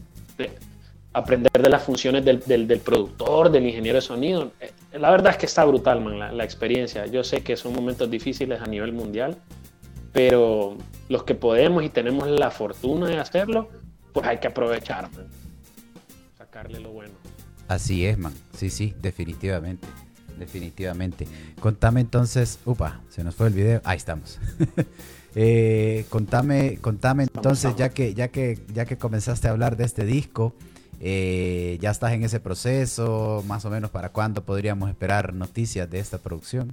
aprender 1.14 1.52
de 1.52 1.70
las 1.70 1.84
funciones 1.84 2.26
del, 2.26 2.40
del, 2.40 2.80
productor, 2.80 3.52
del 3.52 3.68
ingeniero 3.68 3.98
de 3.98 4.02
sonido. 4.02 4.52
La 4.98 5.12
verdad 5.12 5.32
es 5.34 5.38
que 5.38 5.46
está 5.46 5.66
brutal, 5.66 6.02
man, 6.02 6.20
la, 6.20 6.32
la, 6.32 6.44
experiencia. 6.44 7.06
Yo 7.06 7.24
sé 7.24 7.42
que 7.42 7.58
son 7.58 7.74
momentos 7.74 8.10
difíciles 8.10 8.62
a 8.62 8.66
nivel 8.66 8.94
mundial, 8.94 9.38
pero 10.14 10.78
los 11.10 11.24
que 11.24 11.36
podemos 11.36 11.84
y 11.84 11.90
tenemos 11.90 12.28
la 12.28 12.52
fortuna 12.52 13.08
de 13.08 13.20
hacerlo, 13.20 13.70
pues 14.14 14.26
hay 14.26 14.38
que 14.38 14.48
aprovechar, 14.48 15.12
man 15.12 15.28
lo 16.80 16.92
bueno. 16.92 17.14
Así 17.68 18.06
es, 18.06 18.18
man. 18.18 18.34
Sí, 18.56 18.70
sí, 18.70 18.94
definitivamente. 19.02 19.88
Definitivamente. 20.38 21.28
Contame 21.60 22.02
entonces, 22.02 22.60
upa, 22.66 23.02
se 23.10 23.24
nos 23.24 23.36
fue 23.36 23.48
el 23.48 23.54
video. 23.54 23.82
Ahí 23.84 23.98
estamos. 23.98 24.40
eh, 25.36 26.06
contame, 26.10 26.78
contame 26.82 27.24
entonces, 27.24 27.76
ya 27.76 27.90
que, 27.90 28.14
ya 28.14 28.30
que, 28.30 28.60
ya 28.74 28.86
que 28.86 28.98
comenzaste 28.98 29.48
a 29.48 29.52
hablar 29.52 29.78
de 29.78 29.86
este 29.86 30.06
disco, 30.06 30.56
eh, 31.02 31.78
ya 31.82 31.92
estás 31.92 32.14
en 32.14 32.24
ese 32.24 32.40
proceso, 32.40 33.44
más 33.48 33.66
o 33.66 33.70
menos 33.70 33.90
para 33.92 34.10
cuándo 34.10 34.44
podríamos 34.44 34.90
esperar 34.90 35.34
noticias 35.34 35.90
de 35.90 36.00
esta 36.00 36.18
producción. 36.18 36.72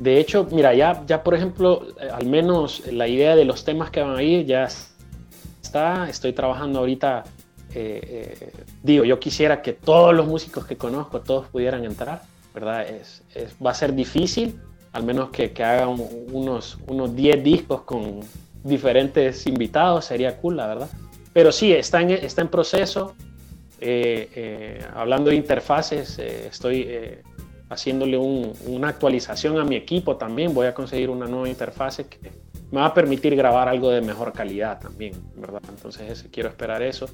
De 0.00 0.18
hecho, 0.18 0.48
mira, 0.50 0.74
ya, 0.74 1.04
ya 1.06 1.22
por 1.22 1.34
ejemplo, 1.34 1.86
eh, 2.00 2.08
al 2.12 2.26
menos 2.26 2.82
la 2.90 3.06
idea 3.06 3.36
de 3.36 3.44
los 3.44 3.64
temas 3.64 3.90
que 3.90 4.00
van 4.00 4.16
a 4.16 4.22
ir 4.22 4.46
ya 4.46 4.68
estoy 6.08 6.32
trabajando 6.32 6.78
ahorita, 6.78 7.24
eh, 7.74 8.52
digo, 8.82 9.04
yo 9.04 9.18
quisiera 9.18 9.60
que 9.60 9.72
todos 9.72 10.14
los 10.14 10.26
músicos 10.26 10.66
que 10.66 10.76
conozco, 10.76 11.20
todos 11.20 11.48
pudieran 11.48 11.84
entrar, 11.84 12.22
¿verdad? 12.54 12.86
Va 13.64 13.70
a 13.70 13.74
ser 13.74 13.92
difícil, 13.92 14.60
al 14.92 15.02
menos 15.02 15.30
que, 15.30 15.52
que 15.52 15.64
hagan 15.64 15.96
unos, 16.32 16.78
unos 16.86 17.14
10 17.16 17.42
discos 17.42 17.82
con 17.82 18.20
diferentes 18.64 19.46
invitados, 19.46 20.06
sería 20.06 20.36
cool, 20.38 20.56
la 20.56 20.66
verdad. 20.66 20.88
Pero 21.32 21.52
sí, 21.52 21.72
está 21.72 22.02
en, 22.02 22.10
está 22.10 22.42
en 22.42 22.48
proceso. 22.48 23.14
Eh, 23.80 24.82
hablando 24.94 25.30
de 25.30 25.36
interfaces, 25.36 26.18
estoy 26.18 26.88
haciéndole 27.68 28.16
una 28.16 28.88
actualización 28.88 29.58
a 29.58 29.64
mi 29.64 29.76
equipo 29.76 30.16
también. 30.16 30.54
Voy 30.54 30.66
a 30.66 30.74
conseguir 30.74 31.10
una 31.10 31.26
nueva 31.26 31.48
interfase 31.48 32.06
que 32.06 32.32
me 32.70 32.80
va 32.80 32.86
a 32.86 32.94
permitir 32.94 33.36
grabar 33.36 33.68
algo 33.68 33.90
de 33.90 34.00
mejor 34.00 34.32
calidad 34.32 34.80
también, 34.80 35.14
¿verdad? 35.36 35.62
Entonces 35.68 36.26
quiero 36.32 36.48
esperar 36.48 36.82
eso. 36.82 37.08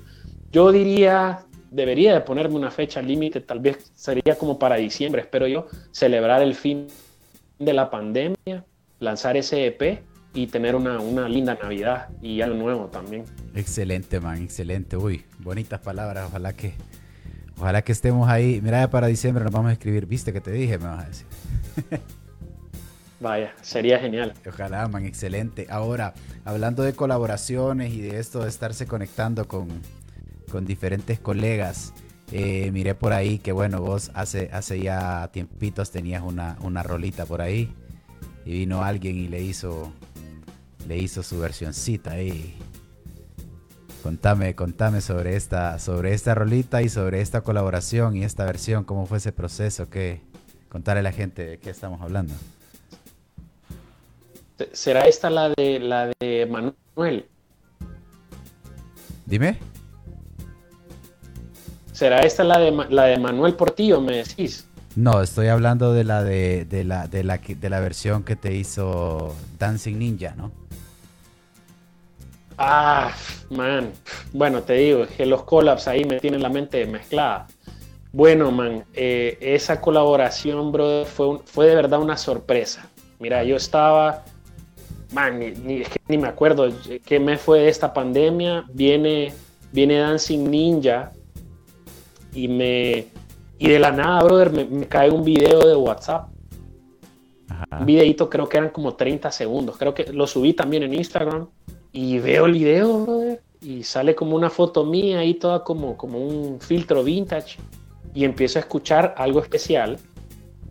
Yo 0.51 0.73
diría, 0.73 1.41
debería 1.71 2.15
de 2.15 2.21
ponerme 2.21 2.57
una 2.57 2.71
fecha 2.71 3.03
límite, 3.03 3.41
tal 3.41 3.61
vez 3.61 3.93
sería 3.95 4.37
como 4.37 4.59
para 4.59 4.77
diciembre, 4.77 5.23
espero 5.23 5.47
yo, 5.47 5.67
celebrar 5.91 6.43
el 6.43 6.55
fin 6.55 6.87
de 7.59 7.73
la 7.73 7.91
pandemia, 7.91 8.65
lanzar 8.99 9.37
ese 9.37 9.67
EP 9.67 10.03
y 10.33 10.47
tener 10.47 10.75
una, 10.75 11.01
una 11.01 11.29
linda 11.29 11.59
Navidad 11.61 12.09
y 12.23 12.41
algo 12.41 12.57
nuevo 12.57 12.87
también. 12.87 13.25
Excelente, 13.55 14.21
man, 14.21 14.43
excelente. 14.43 14.97
Uy, 14.97 15.25
bonitas 15.39 15.81
palabras, 15.81 16.27
ojalá 16.29 16.53
que... 16.53 16.75
Ojalá 17.59 17.83
que 17.83 17.93
estemos 17.93 18.27
ahí. 18.27 18.59
Mira, 18.63 18.89
para 18.89 19.07
diciembre 19.07 19.45
nos 19.45 19.53
vamos 19.53 19.69
a 19.69 19.73
escribir. 19.75 20.07
¿Viste 20.07 20.33
que 20.33 20.41
te 20.41 20.51
dije? 20.51 20.79
Me 20.79 20.87
vas 20.87 21.05
a 21.05 21.09
decir. 21.09 21.27
Vaya, 23.21 23.53
sería 23.61 23.99
genial. 23.99 24.33
Ojalá, 24.49 24.89
man, 24.89 25.05
excelente. 25.05 25.67
Ahora, 25.69 26.15
hablando 26.47 26.83
de 26.83 26.95
colaboraciones 26.95 27.93
y 27.93 28.01
de 28.01 28.19
esto 28.19 28.43
de 28.43 28.49
estarse 28.49 28.87
conectando 28.87 29.47
con, 29.47 29.69
diferentes 30.63 31.21
colegas, 31.21 31.93
eh, 32.33 32.71
miré 32.73 32.95
por 32.95 33.13
ahí 33.13 33.39
que, 33.39 33.53
bueno, 33.53 33.83
vos 33.83 34.11
hace, 34.15 34.49
hace 34.55 34.81
ya 34.81 35.29
tiempitos 35.31 35.91
tenías 35.91 36.23
una, 36.23 36.57
una 36.63 36.83
rolita 36.83 37.27
por 37.27 37.43
ahí 37.43 37.71
y 38.47 38.53
vino 38.53 38.83
alguien 38.83 39.19
y 39.19 39.29
le 39.29 39.43
hizo, 39.43 39.93
le 40.89 40.99
hizo 40.99 41.23
su 41.23 41.39
versioncita 41.39 42.13
ahí. 42.13 42.57
Contame, 44.03 44.55
contame 44.55 45.01
sobre 45.01 45.37
esta, 45.37 45.79
sobre 45.79 46.15
esta 46.15 46.35
rolita 46.35 46.81
y 46.83 46.89
sobre 46.89 47.21
esta 47.21 47.43
colaboración 47.43 48.17
y 48.17 48.25
esta 48.25 48.45
versión, 48.45 48.85
cómo 48.85 49.07
fue 49.07 49.19
ese 49.19 49.33
proceso, 49.33 49.91
qué, 49.91 50.23
contarle 50.71 51.01
a 51.01 51.03
la 51.03 51.13
gente 51.13 51.45
de 51.45 51.59
qué 51.59 51.71
estamos 51.71 52.01
hablando. 52.01 52.33
¿Será 54.73 55.03
esta 55.03 55.31
la 55.31 55.51
de 55.51 55.79
la 55.81 56.11
de 56.19 56.47
Manuel? 56.47 57.27
Dime. 59.27 59.59
¿Será 61.93 62.21
esta 62.21 62.45
la 62.45 62.59
de 62.59 62.71
la 62.89 63.05
de 63.05 63.19
Manuel 63.19 63.55
Portillo, 63.55 64.01
me 64.01 64.17
decís? 64.17 64.67
No, 64.97 65.23
estoy 65.23 65.49
hablando 65.49 65.93
de 65.93 66.05
la 66.05 66.25
de, 66.25 66.67
la 66.85 67.07
de 67.07 67.25
la 67.25 67.39
de 67.39 67.71
la 67.71 67.81
versión 67.81 68.25
que 68.25 68.37
te 68.37 68.55
hizo 68.55 69.35
Dancing 69.59 69.99
Ninja, 69.99 70.35
¿no? 70.37 70.51
Ah, 72.63 73.15
man. 73.49 73.93
Bueno, 74.33 74.63
te 74.63 74.75
digo, 74.75 75.07
que 75.17 75.25
los 75.25 75.45
collabs 75.45 75.89
ahí 75.89 76.05
me 76.05 76.21
tienen 76.21 76.43
la 76.43 76.51
mente 76.51 76.85
mezclada. 76.85 77.47
Bueno, 78.13 78.51
man, 78.51 78.85
eh, 78.93 79.39
esa 79.41 79.81
colaboración, 79.81 80.71
bro, 80.71 81.07
fue, 81.07 81.39
fue 81.47 81.67
de 81.69 81.75
verdad 81.75 82.01
una 82.01 82.19
sorpresa. 82.19 82.91
Mira, 83.19 83.43
yo 83.45 83.57
estaba 83.57 84.25
man, 85.13 85.41
ni, 85.41 85.83
ni, 86.09 86.19
me 86.19 86.29
acuerdo 86.29 86.69
qué 87.05 87.19
mes 87.19 87.41
fue 87.41 87.69
esta 87.69 87.93
pandemia, 87.93 88.65
viene, 88.73 89.33
viene 89.73 89.99
Dancing 89.99 90.51
Ninja 90.51 91.13
y 92.33 92.47
me 92.47 93.07
y 93.59 93.69
de 93.69 93.79
la 93.79 93.93
nada, 93.93 94.23
brother, 94.23 94.53
me, 94.53 94.87
cae 94.87 95.11
un 95.11 95.23
video 95.23 95.67
de 95.67 95.77
WhatsApp. 95.77 96.29
Un 97.79 97.85
videito 97.85 98.31
creo 98.31 98.49
que 98.49 98.57
eran 98.57 98.71
como 98.71 98.95
30 98.95 99.31
segundos. 99.31 99.77
Creo 99.77 99.93
que 99.93 100.13
lo 100.13 100.27
subí 100.27 100.55
también 100.55 100.83
en 100.83 100.95
Instagram. 100.95 101.49
Y 101.93 102.19
veo 102.19 102.47
el 102.47 102.53
video, 102.53 103.05
brother. 103.05 103.41
Y 103.61 103.85
sale 103.85 104.15
como 104.15 104.37
una 104.37 104.49
foto 104.49 104.85
mía 104.85 105.19
ahí 105.19 105.35
toda 105.35 105.65
como, 105.65 105.97
como 105.97 106.19
un 106.19 106.61
filtro 106.61 107.05
vintage. 107.05 107.59
Y 108.15 108.25
empiezo 108.25 108.59
a 108.59 108.61
escuchar 108.61 109.15
algo 109.17 109.41
especial. 109.41 109.99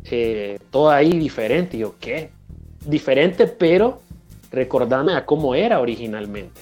Eh, 0.06 0.60
todo 0.72 0.90
ahí 0.90 1.18
diferente. 1.18 1.78
Y 1.78 1.82
yo, 1.82 1.96
¿qué? 2.00 2.32
Diferente, 2.86 3.48
pero 3.48 4.00
recordarme 4.52 5.14
a 5.14 5.26
cómo 5.26 5.56
era 5.56 5.80
originalmente, 5.80 6.62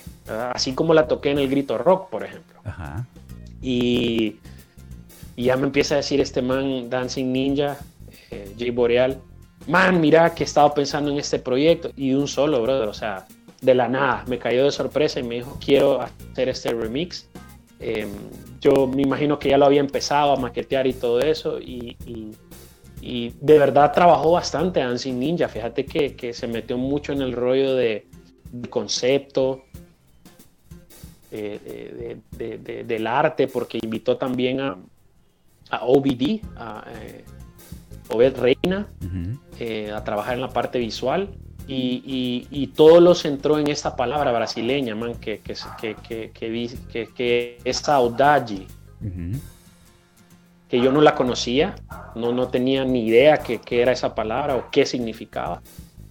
así 0.54 0.74
como 0.74 0.94
la 0.94 1.08
toqué 1.08 1.32
en 1.32 1.40
el 1.40 1.50
grito 1.50 1.78
rock, 1.78 2.10
por 2.10 2.24
ejemplo. 2.24 2.60
Y, 3.62 4.38
ya 5.36 5.56
me 5.56 5.68
empieza 5.68 5.96
a 5.96 5.98
decir 5.98 6.20
este 6.20 6.42
man, 6.42 6.90
Dancing 6.90 7.32
Ninja, 7.32 7.78
eh, 8.32 8.54
Jay 8.58 8.72
Boreal, 8.72 9.20
man, 9.68 10.02
mira 10.02 10.34
que 10.34 10.44
he 10.44 10.46
estado 10.46 10.74
pensando 10.74 11.12
en 11.12 11.20
este 11.20 11.38
proyecto 11.38 11.92
y 11.96 12.14
un 12.14 12.28
solo, 12.28 12.62
brother, 12.62 12.90
o 12.90 12.94
sea, 12.94 13.28
de 13.62 13.76
la 13.76 13.88
nada, 13.88 14.24
me 14.28 14.38
cayó 14.38 14.66
de 14.66 14.72
sorpresa 14.72 15.20
y 15.20 15.24
me 15.24 15.36
dijo, 15.36 15.58
quiero 15.64 16.02
hacer 16.02 16.50
este 16.50 16.74
remix. 16.74 17.28
Em, 17.80 18.10
yo 18.60 18.88
me 18.88 19.04
imagino 19.04 19.38
que 19.38 19.50
ya 19.50 19.58
lo 19.58 19.66
había 19.66 19.82
empezado 19.82 20.34
a 20.34 20.36
maquetear 20.36 20.88
y 20.88 20.94
todo 20.94 21.20
eso 21.20 21.60
y 21.60 21.96
y 23.02 23.34
de 23.40 23.60
verdad 23.60 23.92
trabajó 23.94 24.32
bastante 24.32 24.80
Dancing 24.80 25.20
Ninja. 25.20 25.48
Fíjate 25.48 25.86
que, 25.86 26.34
se 26.34 26.48
metió 26.48 26.78
mucho 26.78 27.14
en 27.14 27.22
el 27.22 27.34
rollo 27.34 27.76
de, 27.76 28.08
concepto, 28.70 29.64
del 31.32 33.08
arte, 33.08 33.48
porque 33.48 33.80
invitó 33.82 34.18
también 34.18 34.60
a, 34.62 34.78
a 35.70 35.86
OBD, 35.86 36.42
a 36.56 36.86
eh, 37.02 37.24
Obed 38.10 38.38
Reina, 38.38 38.88
eh, 39.60 39.92
a 39.92 40.04
trabajar 40.04 40.36
en 40.36 40.42
la 40.42 40.50
parte 40.50 40.80
visual. 40.80 41.30
Y, 41.68 42.72
todo 42.76 43.02
lo 43.02 43.16
centró 43.16 43.60
en 43.60 43.68
esta 43.68 43.96
palabra 43.96 44.32
brasileña, 44.32 44.96
man, 44.96 45.16
que, 45.16 45.40
que, 45.40 45.56
que, 45.82 46.32
que, 46.32 47.08
que 47.14 47.58
es 47.64 47.78
saudade 47.78 48.68
que 50.70 50.82
yo 50.82 50.92
no 50.92 51.02
la 51.02 51.16
conocía, 51.16 51.76
no, 52.16 52.34
no 52.34 52.50
tenía 52.50 52.84
ni 52.84 53.08
idea 53.08 53.38
qué 53.38 53.82
era 53.82 53.94
esa 53.94 54.14
palabra 54.14 54.56
o 54.58 54.66
qué 54.70 54.86
significaba. 54.86 55.62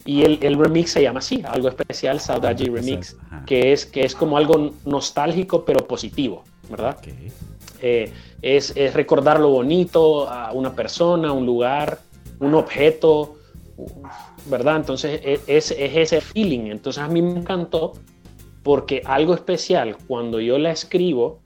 Y 0.06 0.22
el, 0.22 0.38
el, 0.40 0.56
remix 0.56 0.92
se 0.92 1.02
llama 1.02 1.18
así, 1.18 1.42
algo 1.44 1.68
especial, 1.68 2.20
Saudade 2.20 2.64
Remix, 2.66 3.16
que 3.44 3.72
es, 3.72 3.84
que 3.84 4.04
es 4.04 4.14
como 4.14 4.36
algo 4.36 4.72
nostálgico 4.84 5.64
pero 5.64 5.84
positivo, 5.84 6.44
¿verdad? 6.70 6.96
Eh, 7.82 8.12
es, 8.40 8.72
es, 8.76 8.94
recordar 8.94 9.40
lo 9.40 9.50
bonito 9.50 10.30
a 10.30 10.52
una 10.52 10.72
persona, 10.74 11.32
un 11.32 11.44
lugar, 11.44 11.98
un 12.38 12.54
objeto, 12.54 13.34
¿verdad? 14.46 14.76
Entonces 14.76 15.20
e, 15.22 15.40
es, 15.46 15.70
es, 15.70 15.96
ese 15.96 16.20
feeling. 16.20 16.70
Entonces 16.70 17.02
a 17.02 17.08
mí 17.08 17.22
me 17.22 17.38
encantó 17.38 17.92
porque 18.62 19.02
algo 19.04 19.34
especial, 19.34 19.96
cuando 20.06 20.40
yo 20.40 20.58
la 20.58 20.72
escribo, 20.72 21.40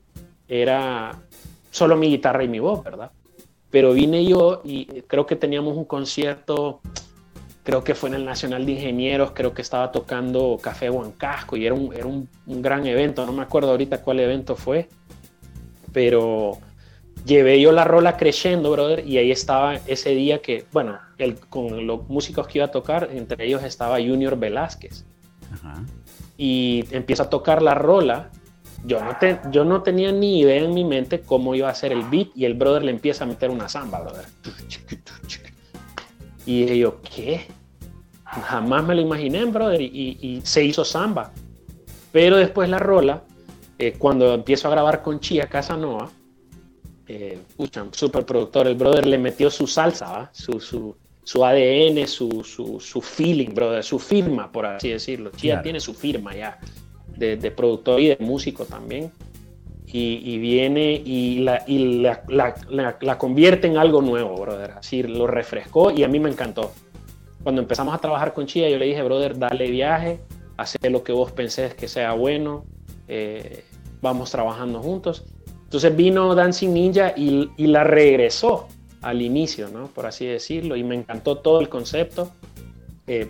era 0.47 1.21
solo 1.69 1.95
mi 1.95 2.09
guitarra 2.09 2.43
y 2.43 2.47
mi 2.47 2.59
voz, 2.59 2.83
¿verdad? 2.83 3.11
Pero 3.69 3.93
vine 3.93 4.25
yo 4.25 4.61
y 4.63 4.85
creo 5.03 5.25
que 5.25 5.35
teníamos 5.35 5.77
un 5.77 5.85
concierto, 5.85 6.81
creo 7.63 7.83
que 7.83 7.95
fue 7.95 8.09
en 8.09 8.15
el 8.15 8.25
Nacional 8.25 8.65
de 8.65 8.73
Ingenieros, 8.73 9.31
creo 9.31 9.53
que 9.53 9.61
estaba 9.61 9.91
tocando 9.91 10.57
Café 10.61 10.89
Huancasco 10.89 11.55
y 11.55 11.65
era 11.65 11.75
un, 11.75 11.93
era 11.93 12.05
un, 12.05 12.27
gran 12.47 12.85
evento, 12.85 13.25
no 13.25 13.31
me 13.31 13.43
acuerdo 13.43 13.71
ahorita 13.71 14.01
cuál 14.01 14.19
evento 14.19 14.55
fue, 14.55 14.89
pero 15.93 16.57
llevé 17.25 17.61
yo 17.61 17.71
la 17.71 17.85
rola 17.85 18.17
creciendo, 18.17 18.71
brother, 18.71 19.07
y 19.07 19.17
ahí 19.17 19.31
estaba 19.31 19.75
ese 19.87 20.09
día 20.09 20.41
que, 20.41 20.65
bueno, 20.71 20.99
el, 21.23 21.39
con 21.39 21.87
los 21.87 22.07
músicos 22.09 22.47
que 22.47 22.59
iba 22.59 22.65
a 22.65 22.71
tocar, 22.71 23.09
entre 23.11 23.45
ellos 23.45 23.63
estaba 23.63 23.97
Junior 23.97 24.37
Velázquez. 24.37 25.05
Y 26.37 26.85
empieza 26.91 27.23
a 27.23 27.29
tocar 27.29 27.61
la 27.61 27.75
rola 27.75 28.31
yo 28.83 28.99
no, 28.99 29.51
yo 29.51 29.63
no 29.63 29.83
tenía 29.83 30.11
ni 30.11 30.39
idea 30.39 30.63
en 30.63 30.73
mi 30.73 30.83
mente 30.83 31.21
cómo 31.21 31.53
iba 31.53 31.69
a 31.69 31.75
ser 31.75 31.91
el 31.91 32.03
beat 32.03 32.29
y 32.35 32.45
el 32.45 32.55
brother 32.55 32.83
le 32.83 32.91
empieza 32.91 33.23
a 33.23 33.27
meter 33.27 33.49
una 33.49 33.69
samba, 33.69 34.01
brother. 34.01 34.25
Y 36.45 36.79
yo, 36.79 36.99
¿qué? 37.01 37.45
Jamás 38.23 38.83
me 38.83 38.95
lo 38.95 39.01
imaginé, 39.01 39.45
brother, 39.45 39.79
y, 39.79 40.41
se 40.43 40.63
hizo 40.63 40.83
samba. 40.83 41.31
Pero 42.11 42.37
después 42.37 42.69
la 42.69 42.79
rola, 42.79 43.23
eh, 43.77 43.93
cuando 43.97 44.33
empiezo 44.33 44.67
a 44.67 44.71
grabar 44.71 45.03
con 45.03 45.19
Chia 45.19 45.47
Casanova, 45.47 46.09
eh, 47.07 47.39
super 47.91 48.25
productor, 48.25 48.67
el 48.67 48.75
brother 48.75 49.05
le 49.05 49.17
metió 49.17 49.51
su 49.51 49.67
salsa, 49.67 50.29
su, 50.33 50.59
su, 50.59 50.95
su, 51.23 51.45
ADN, 51.45 52.07
su, 52.07 52.43
su, 52.43 52.79
su, 52.79 53.01
feeling, 53.01 53.53
brother, 53.53 53.83
su 53.83 53.99
firma, 53.99 54.51
por 54.51 54.65
así 54.65 54.89
decirlo. 54.89 55.31
Chia 55.31 55.61
tiene 55.61 55.79
su 55.79 55.93
firma 55.93 56.35
ya 56.35 56.59
de, 57.15 57.51
productor 57.51 57.99
y 57.99 58.07
de 58.09 58.17
músico 58.19 58.65
también. 58.65 59.11
Y, 59.93 60.37
viene 60.37 61.01
y, 61.03 61.39
la, 61.39 61.65
y 61.67 61.99
la, 61.99 62.23
la, 62.29 63.17
convierte 63.17 63.67
en 63.67 63.77
algo 63.77 64.01
nuevo, 64.01 64.35
brother. 64.37 64.71
Así 64.71 65.03
lo 65.03 65.27
refrescó 65.27 65.91
y 65.91 66.03
a 66.03 66.07
mí 66.07 66.19
me 66.19 66.29
encantó. 66.29 66.71
Cuando 67.43 67.61
empezamos 67.61 67.93
a 67.93 67.97
trabajar 67.97 68.33
con 68.33 68.45
Chía, 68.45 68.69
yo 68.69 68.77
le 68.77 68.85
dije, 68.85 69.03
brother, 69.03 69.37
dale 69.37 69.69
viaje, 69.69 70.19
haz 70.55 70.77
lo 70.83 71.03
que 71.03 71.11
vos 71.11 71.33
pensés 71.33 71.73
que 71.73 71.89
sea 71.89 72.13
bueno, 72.13 72.63
eh, 73.09 73.65
vamos 74.01 74.31
trabajando 74.31 74.81
juntos. 74.81 75.25
Entonces 75.63 75.93
vino 75.93 76.35
Dancing 76.35 76.69
Ninja 76.69 77.13
y, 77.15 77.49
y, 77.57 77.67
la 77.67 77.83
regresó 77.83 78.67
al 79.01 79.21
inicio, 79.21 79.69
¿no? 79.69 79.87
Por 79.87 80.05
así 80.05 80.25
decirlo, 80.25 80.75
y 80.75 80.83
me 80.83 80.95
encantó 80.95 81.37
todo 81.37 81.59
el 81.59 81.69
concepto. 81.69 82.31
Eh, 83.07 83.29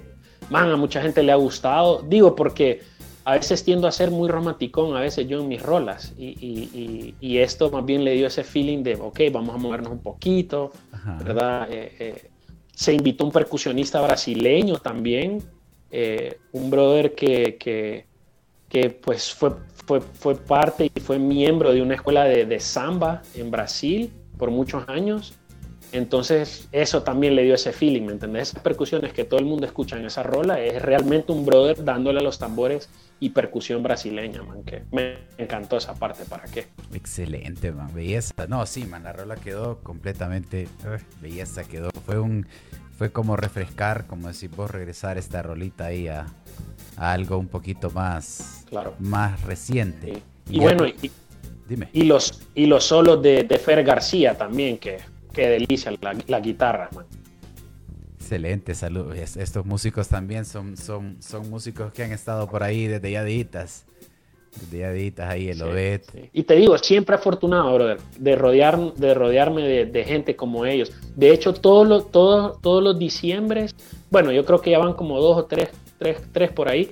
man, 0.50 0.70
a 0.70 0.76
mucha 0.76 1.02
gente 1.02 1.24
le 1.24 1.32
ha 1.32 1.36
gustado. 1.36 2.04
Digo, 2.08 2.36
porque 2.36 2.82
a 3.24 3.34
veces 3.34 3.64
tiendo 3.64 3.88
a 3.88 3.92
ser 3.92 4.12
muy 4.12 4.30
romanticón, 4.30 4.96
a 4.96 5.00
veces 5.00 5.28
yo 5.28 5.42
en 5.42 5.48
mis 5.48 5.62
rolas, 5.62 6.14
y, 6.18 7.38
esto 7.38 7.70
más 7.70 7.86
bien 7.86 8.04
le 8.04 8.14
dio 8.14 8.28
ese 8.28 8.44
feeling 8.44 8.84
de, 8.84 8.96
ok, 8.96 9.20
vamos 9.32 9.56
a 9.56 9.58
movernos 9.58 9.92
un 9.92 10.00
poquito, 10.00 10.72
¿verdad? 11.24 11.68
Eh, 11.72 11.96
eh, 12.00 12.30
se 12.74 12.94
invitó 12.94 13.26
un 13.26 13.32
percusionista 13.32 14.02
brasileño 14.02 14.78
también, 14.78 15.44
eh, 15.92 16.40
un 16.52 16.70
brother 16.70 17.14
que, 17.14 17.58
que, 18.70 18.90
pues 18.90 19.34
fue, 19.34 19.52
fue, 19.86 20.02
fue, 20.02 20.36
parte 20.36 20.90
y 20.94 21.00
fue 21.00 21.20
miembro 21.20 21.74
de 21.74 21.82
una 21.82 21.96
escuela 21.96 22.24
de, 22.24 22.46
de 22.46 22.60
samba 22.60 23.22
en 23.36 23.52
Brasil 23.52 24.12
por 24.38 24.50
muchos 24.50 24.88
años, 24.88 25.34
entonces, 25.92 26.70
eso 26.72 27.04
también 27.04 27.36
le 27.36 27.44
dio 27.44 27.56
ese 27.56 27.74
feeling, 27.74 28.04
¿me 28.04 28.14
entendés? 28.14 28.50
Esas 28.50 28.64
percusiones 28.64 29.12
que 29.12 29.26
todo 29.26 29.40
el 29.40 29.46
mundo 29.46 29.66
escucha 29.66 29.98
en 29.98 30.06
esa 30.06 30.24
rola 30.24 30.60
es 30.62 30.82
realmente 30.82 31.34
un 31.34 31.46
brother 31.46 31.84
dándole 31.84 32.20
a 32.20 32.24
los 32.24 32.40
tambores 32.40 32.90
y 33.20 33.32
percusión 33.32 33.84
brasileña, 33.84 34.42
man, 34.42 34.64
que 34.64 34.84
me 34.92 35.18
encantó 35.38 35.78
esa 35.78 35.94
parte, 35.94 36.24
¿para 36.24 36.46
qué? 36.46 36.68
Excelente, 36.94 37.74
man, 37.74 37.94
belleza. 37.94 38.34
No, 38.48 38.66
sí, 38.66 38.86
man, 38.86 39.04
la 39.04 39.12
rola 39.12 39.36
quedó 39.36 39.80
completamente, 39.80 40.70
belleza 41.22 41.66
quedó. 41.66 41.90
Fue 42.06 42.20
un, 42.20 42.48
fue 42.98 43.12
como 43.12 43.36
refrescar, 43.36 44.08
como 44.08 44.30
decir 44.30 44.50
vos, 44.50 44.72
regresar 44.72 45.18
esta 45.18 45.42
rolita 45.42 45.88
ahí 45.88 46.08
a, 46.08 46.26
algo 46.96 47.38
un 47.38 47.48
poquito 47.48 47.92
más, 47.92 48.66
claro. 48.70 48.96
más 49.00 49.42
reciente. 49.42 50.24
Y, 50.50 50.60
bueno, 50.60 50.88
y, 50.88 51.12
dime. 51.68 51.90
Y 51.92 52.04
los, 52.04 52.42
y 52.56 52.66
los 52.66 52.86
solos 52.86 53.22
de, 53.22 53.44
de 53.44 53.60
Fer 53.60 53.84
García 53.84 54.38
también, 54.38 54.78
que 54.78 55.11
qué 55.34 55.48
delicia 55.48 55.94
la, 56.28 56.40
guitarra, 56.40 56.90
man. 56.94 57.06
Excelente, 58.20 58.76
salud. 58.76 59.14
Estos 59.14 59.66
músicos 59.66 60.08
también 60.08 60.46
son, 60.46 60.78
son, 60.78 61.22
son 61.22 61.50
músicos 61.50 61.92
que 61.92 62.04
han 62.04 62.12
estado 62.12 62.48
por 62.48 62.64
ahí 62.64 62.88
desde 62.88 63.12
yaditas. 63.12 63.86
Desde 64.60 64.80
yaditas 64.80 65.30
ahí, 65.30 65.50
el 65.50 65.62
Obed. 65.62 66.02
Y 66.32 66.44
te 66.44 66.56
digo, 66.56 66.78
siempre 66.78 67.16
afortunado, 67.16 67.74
brother, 67.74 68.00
de, 68.18 68.36
rodear, 68.36 68.94
de 68.94 69.14
rodearme 69.14 69.86
de, 69.86 70.04
gente 70.04 70.36
como 70.36 70.66
ellos. 70.66 70.92
De 71.16 71.32
hecho, 71.32 71.54
todos 71.54 71.88
los, 71.88 72.12
todos, 72.12 72.62
todos 72.62 72.84
los 72.84 72.98
diciembres, 73.00 73.76
bueno, 74.10 74.32
yo 74.32 74.46
creo 74.46 74.62
que 74.62 74.72
ya 74.72 74.80
van 74.80 74.94
como 74.94 75.20
dos 75.20 75.38
o 75.38 75.46
tres, 75.46 75.70
tres, 75.98 76.22
tres 76.32 76.52
por 76.52 76.70
ahí, 76.70 76.92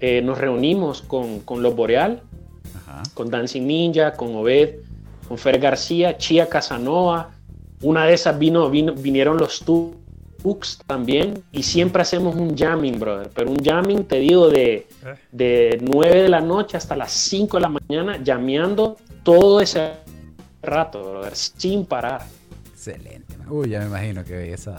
eh, 0.00 0.22
nos 0.22 0.38
reunimos 0.38 1.02
con, 1.02 1.40
con 1.40 1.62
Los 1.62 1.74
Boreal, 1.74 2.22
con 3.14 3.30
Dancing 3.30 3.66
Ninja, 3.66 4.12
con 4.14 4.34
Obed, 4.36 4.76
con 5.26 5.38
Fer 5.38 5.58
García, 5.58 6.16
Chia 6.16 6.48
Casanova, 6.48 7.30
una 7.82 8.04
de 8.04 8.14
esas 8.14 8.38
vino, 8.38 8.68
vino 8.70 8.92
vinieron 8.92 9.36
los 9.36 9.64
Tux 9.64 10.78
también 10.86 11.42
y 11.52 11.62
siempre 11.62 12.02
hacemos 12.02 12.34
un 12.36 12.56
jamming, 12.56 12.98
brother. 12.98 13.30
Pero 13.34 13.50
un 13.50 13.58
jamming, 13.58 14.04
te 14.04 14.20
digo, 14.20 14.48
de, 14.48 14.74
eh. 14.74 14.86
de 15.32 15.78
9 15.82 16.22
de 16.22 16.28
la 16.28 16.40
noche 16.40 16.76
hasta 16.76 16.96
las 16.96 17.12
5 17.12 17.56
de 17.56 17.60
la 17.60 17.68
mañana, 17.68 18.22
llameando 18.22 18.96
todo 19.22 19.60
ese 19.60 19.92
rato, 20.62 21.10
brother, 21.10 21.34
sin 21.34 21.84
parar. 21.84 22.22
Excelente. 22.72 23.34
Uy, 23.50 23.70
ya 23.70 23.80
me 23.80 23.86
imagino 23.86 24.24
que 24.24 24.52
esa... 24.52 24.76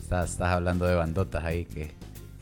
Estás, 0.00 0.32
estás 0.32 0.48
hablando 0.48 0.84
de 0.84 0.94
bandotas 0.94 1.42
ahí 1.42 1.64
que 1.64 1.92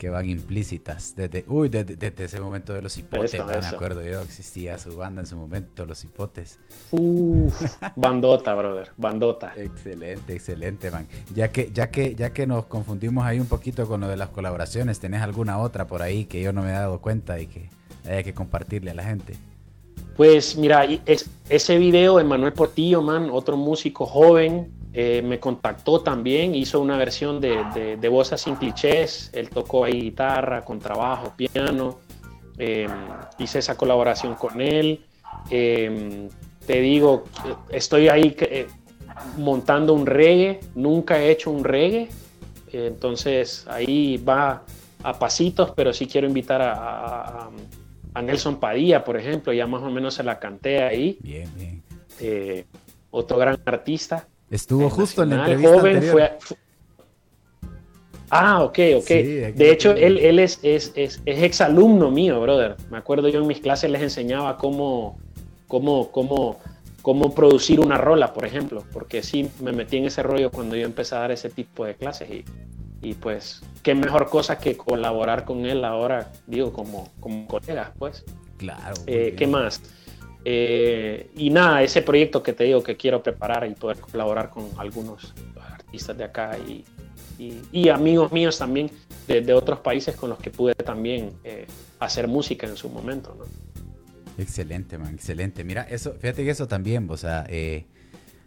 que 0.01 0.09
van 0.09 0.27
implícitas 0.27 1.15
desde, 1.15 1.45
uy, 1.47 1.69
desde, 1.69 2.11
ese 2.23 2.41
momento 2.41 2.73
de 2.73 2.81
los 2.81 2.97
hipotes, 2.97 3.33
me 3.33 3.67
acuerdo 3.67 4.01
yo, 4.01 4.19
existía 4.21 4.79
su 4.79 4.97
banda 4.97 5.21
en 5.21 5.27
su 5.27 5.35
momento, 5.35 5.85
los 5.85 6.03
hipotes. 6.03 6.57
bandota, 7.95 8.55
brother, 8.55 8.89
bandota. 8.97 9.53
Excelente, 9.57 10.33
excelente, 10.33 10.89
man. 10.89 11.07
Ya 11.35 11.51
que, 11.51 11.69
ya 11.71 11.91
que, 11.91 12.15
ya 12.15 12.33
que 12.33 12.47
nos 12.47 12.65
confundimos 12.65 13.25
ahí 13.25 13.39
un 13.39 13.45
poquito 13.45 13.87
con 13.87 14.01
lo 14.01 14.07
de 14.07 14.17
las 14.17 14.29
colaboraciones, 14.29 14.99
¿tenés 14.99 15.21
alguna 15.21 15.59
otra 15.59 15.85
por 15.85 16.01
ahí 16.01 16.25
que 16.25 16.41
yo 16.41 16.51
no 16.51 16.63
me 16.63 16.69
he 16.69 16.73
dado 16.73 16.99
cuenta 16.99 17.39
y 17.39 17.45
que 17.45 17.69
haya 18.03 18.23
que 18.23 18.33
compartirle 18.33 18.89
a 18.89 18.95
la 18.95 19.03
gente? 19.03 19.35
Pues 20.17 20.57
mira, 20.57 20.83
es, 21.05 21.29
ese 21.47 21.77
video 21.77 22.17
de 22.17 22.23
Manuel 22.23 22.53
Portillo, 22.53 23.03
man, 23.03 23.29
otro 23.31 23.55
músico 23.55 24.07
joven, 24.07 24.71
eh, 24.93 25.21
me 25.23 25.39
contactó 25.39 26.01
también, 26.01 26.53
hizo 26.53 26.81
una 26.81 26.97
versión 26.97 27.39
de, 27.39 27.63
de, 27.73 27.95
de 27.95 28.09
Bossa 28.09 28.37
sin 28.37 28.55
clichés, 28.55 29.29
él 29.33 29.49
tocó 29.49 29.85
ahí 29.85 30.01
guitarra, 30.01 30.65
contrabajo, 30.65 31.33
piano, 31.37 31.99
em, 32.57 32.91
hice 33.39 33.59
esa 33.59 33.77
colaboración 33.77 34.35
con 34.35 34.59
él. 34.59 35.01
Em, 35.49 36.27
te 36.65 36.81
digo, 36.81 37.23
estoy 37.69 38.09
ahí 38.09 38.35
eh, 38.41 38.67
montando 39.37 39.93
un 39.93 40.05
reggae, 40.05 40.59
nunca 40.75 41.21
he 41.21 41.31
hecho 41.31 41.51
un 41.51 41.63
reggae, 41.63 42.09
entonces 42.73 43.65
ahí 43.69 44.17
va 44.17 44.63
a 45.03 45.17
pasitos, 45.17 45.71
pero 45.71 45.93
sí 45.93 46.05
quiero 46.05 46.27
invitar 46.27 46.61
a, 46.61 47.49
a, 48.13 48.21
Nelson 48.21 48.59
Padilla, 48.59 49.05
por 49.05 49.17
ejemplo, 49.17 49.53
ya 49.53 49.65
más 49.67 49.81
o 49.81 49.89
menos 49.89 50.15
se 50.15 50.23
la 50.23 50.37
canté 50.37 50.83
ahí. 50.83 51.17
Bien, 51.21 51.49
bien. 51.55 51.81
Eh, 52.19 52.65
otro 53.09 53.37
gran 53.37 53.57
artista. 53.65 54.27
Estuvo 54.51 54.89
justo 54.89 55.23
en 55.23 55.29
la 55.31 55.35
entrevista 55.37 55.79
joven 55.79 56.03
Fue, 56.03 56.37
Ah, 58.29 58.63
ok, 58.63 58.79
ok. 58.97 59.07
de 59.07 59.71
hecho, 59.71 59.91
él, 59.91 60.17
él 60.17 60.39
es, 60.39 60.59
es, 60.63 60.93
es, 60.95 61.21
es 61.25 61.43
exalumno 61.43 62.11
mío, 62.11 62.39
brother. 62.39 62.77
Me 62.89 62.97
acuerdo 62.97 63.27
yo 63.27 63.41
en 63.41 63.47
mis 63.47 63.59
clases 63.59 63.91
les 63.91 64.01
enseñaba 64.01 64.57
cómo, 64.57 65.19
cómo, 65.67 66.11
cómo, 66.11 66.59
cómo 67.01 67.35
producir 67.35 67.81
una 67.81 67.97
rola, 67.97 68.33
por 68.33 68.45
ejemplo, 68.45 68.85
porque 68.93 69.21
sí 69.21 69.49
me 69.61 69.73
metí 69.73 69.97
en 69.97 70.05
ese 70.05 70.23
rollo 70.23 70.49
cuando 70.49 70.77
yo 70.77 70.85
empecé 70.85 71.15
a 71.15 71.19
dar 71.19 71.31
ese 71.31 71.49
tipo 71.49 71.83
de 71.83 71.95
clases 71.95 72.29
y, 72.29 72.45
y 73.01 73.15
pues 73.15 73.61
qué 73.83 73.95
mejor 73.95 74.29
cosa 74.29 74.57
que 74.59 74.77
colaborar 74.77 75.43
con 75.43 75.65
él 75.65 75.83
ahora, 75.83 76.31
digo, 76.47 76.71
como, 76.71 77.09
como 77.19 77.47
colegas, 77.47 77.89
pues. 77.99 78.23
Claro. 78.57 78.95
Eh, 79.07 79.35
¿Qué 79.37 79.45
más? 79.45 79.81
Eh, 80.43 81.29
y 81.35 81.49
nada, 81.51 81.83
ese 81.83 82.01
proyecto 82.01 82.41
que 82.41 82.53
te 82.53 82.63
digo 82.63 82.81
que 82.81 82.97
quiero 82.97 83.21
preparar 83.21 83.67
y 83.67 83.75
poder 83.75 83.99
colaborar 83.99 84.49
con 84.49 84.69
algunos 84.77 85.33
artistas 85.59 86.17
de 86.17 86.23
acá 86.23 86.57
y, 86.57 86.83
amigos 87.89 88.31
míos 88.31 88.59
también 88.59 88.91
de, 89.27 89.53
otros 89.53 89.79
países 89.79 90.15
con 90.15 90.29
los 90.29 90.39
que 90.39 90.51
pude 90.51 90.75
también 90.75 91.31
eh, 91.43 91.65
hacer 91.99 92.27
música 92.27 92.67
en 92.67 92.77
su 92.77 92.89
momento. 92.89 93.35
¿no? 93.37 93.45
Excelente, 94.41 94.97
man, 94.97 95.13
excelente. 95.13 95.63
Mira, 95.63 95.83
eso, 95.83 96.13
fíjate 96.13 96.43
que 96.43 96.51
eso 96.51 96.67
también, 96.67 97.07
o 97.09 97.17
sea, 97.17 97.45
eh, 97.49 97.85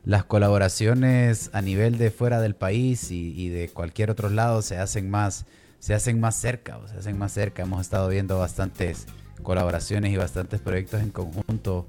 las 0.05 0.25
colaboraciones 0.25 1.51
a 1.53 1.61
nivel 1.61 1.99
de 1.99 2.11
fuera 2.11 2.41
del 2.41 2.55
país 2.55 3.11
y, 3.11 3.33
y, 3.41 3.49
de 3.49 3.69
cualquier 3.69 4.11
otro 4.11 4.31
lado 4.31 4.63
se 4.63 4.79
hacen 4.79 5.11
más, 5.11 5.47
se 5.79 5.95
hacen 5.95 6.21
más 6.21 6.37
cerca, 6.37 6.79
o 6.79 6.87
se 6.87 6.97
hacen 6.97 7.19
más 7.19 7.33
cerca. 7.33 7.63
Hemos 7.63 7.81
estado 7.81 8.09
viendo 8.09 8.39
bastantes 8.39 9.07
colaboraciones 9.43 10.13
y 10.13 10.17
bastantes 10.17 10.61
proyectos 10.61 11.03
en 11.03 11.11
conjunto 11.11 11.87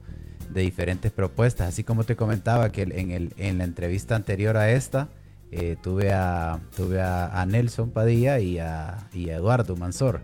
de 0.49 0.62
diferentes 0.62 1.12
propuestas. 1.12 1.69
Así 1.69 1.84
como 1.84 2.03
te 2.03 2.15
comentaba 2.15 2.71
que 2.71 2.84
en, 2.84 3.12
el, 3.12 3.34
en 3.38 3.58
la 3.58 3.63
entrevista 3.63 4.15
anterior 4.15 4.58
a 4.58 4.71
esta, 4.71 5.10
eh, 5.51 5.77
tuve, 5.81 6.12
a, 6.12 6.60
tuve 6.76 7.01
a, 7.01 7.45
Nelson 7.47 7.91
Padilla 7.91 8.39
y 8.39 8.59
a, 8.59 9.07
y 9.13 9.30
Eduardo 9.30 9.76
Mansor, 9.76 10.22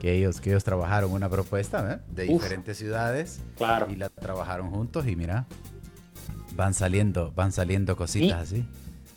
que 0.00 0.14
ellos, 0.14 0.40
que 0.40 0.50
ellos 0.50 0.64
trabajaron 0.64 1.12
una 1.12 1.28
propuesta 1.28 2.02
de 2.08 2.24
diferentes 2.24 2.76
ciudades 2.76 3.40
claro. 3.56 3.86
y 3.90 3.96
la 3.96 4.08
trabajaron 4.08 4.70
juntos 4.70 5.06
y 5.06 5.14
mira, 5.14 5.46
van 6.56 6.74
saliendo, 6.74 7.32
van 7.32 7.52
saliendo 7.52 7.96
cositas 7.96 8.42
así. 8.42 8.64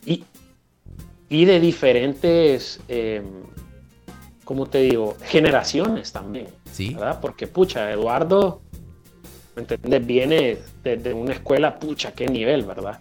Y, 0.05 0.23
y 1.29 1.45
de 1.45 1.59
diferentes, 1.59 2.79
eh, 2.87 3.23
¿cómo 4.43 4.67
te 4.67 4.79
digo? 4.79 5.15
Generaciones 5.23 6.11
también. 6.11 6.47
Sí. 6.71 6.93
¿Verdad? 6.93 7.19
Porque, 7.21 7.47
pucha, 7.47 7.91
Eduardo, 7.91 8.61
¿me 9.55 9.61
entiendes? 9.61 10.05
Viene 10.05 10.57
desde 10.83 11.13
una 11.13 11.33
escuela, 11.33 11.79
pucha, 11.79 12.11
qué 12.13 12.27
nivel, 12.27 12.63
¿verdad? 12.63 12.99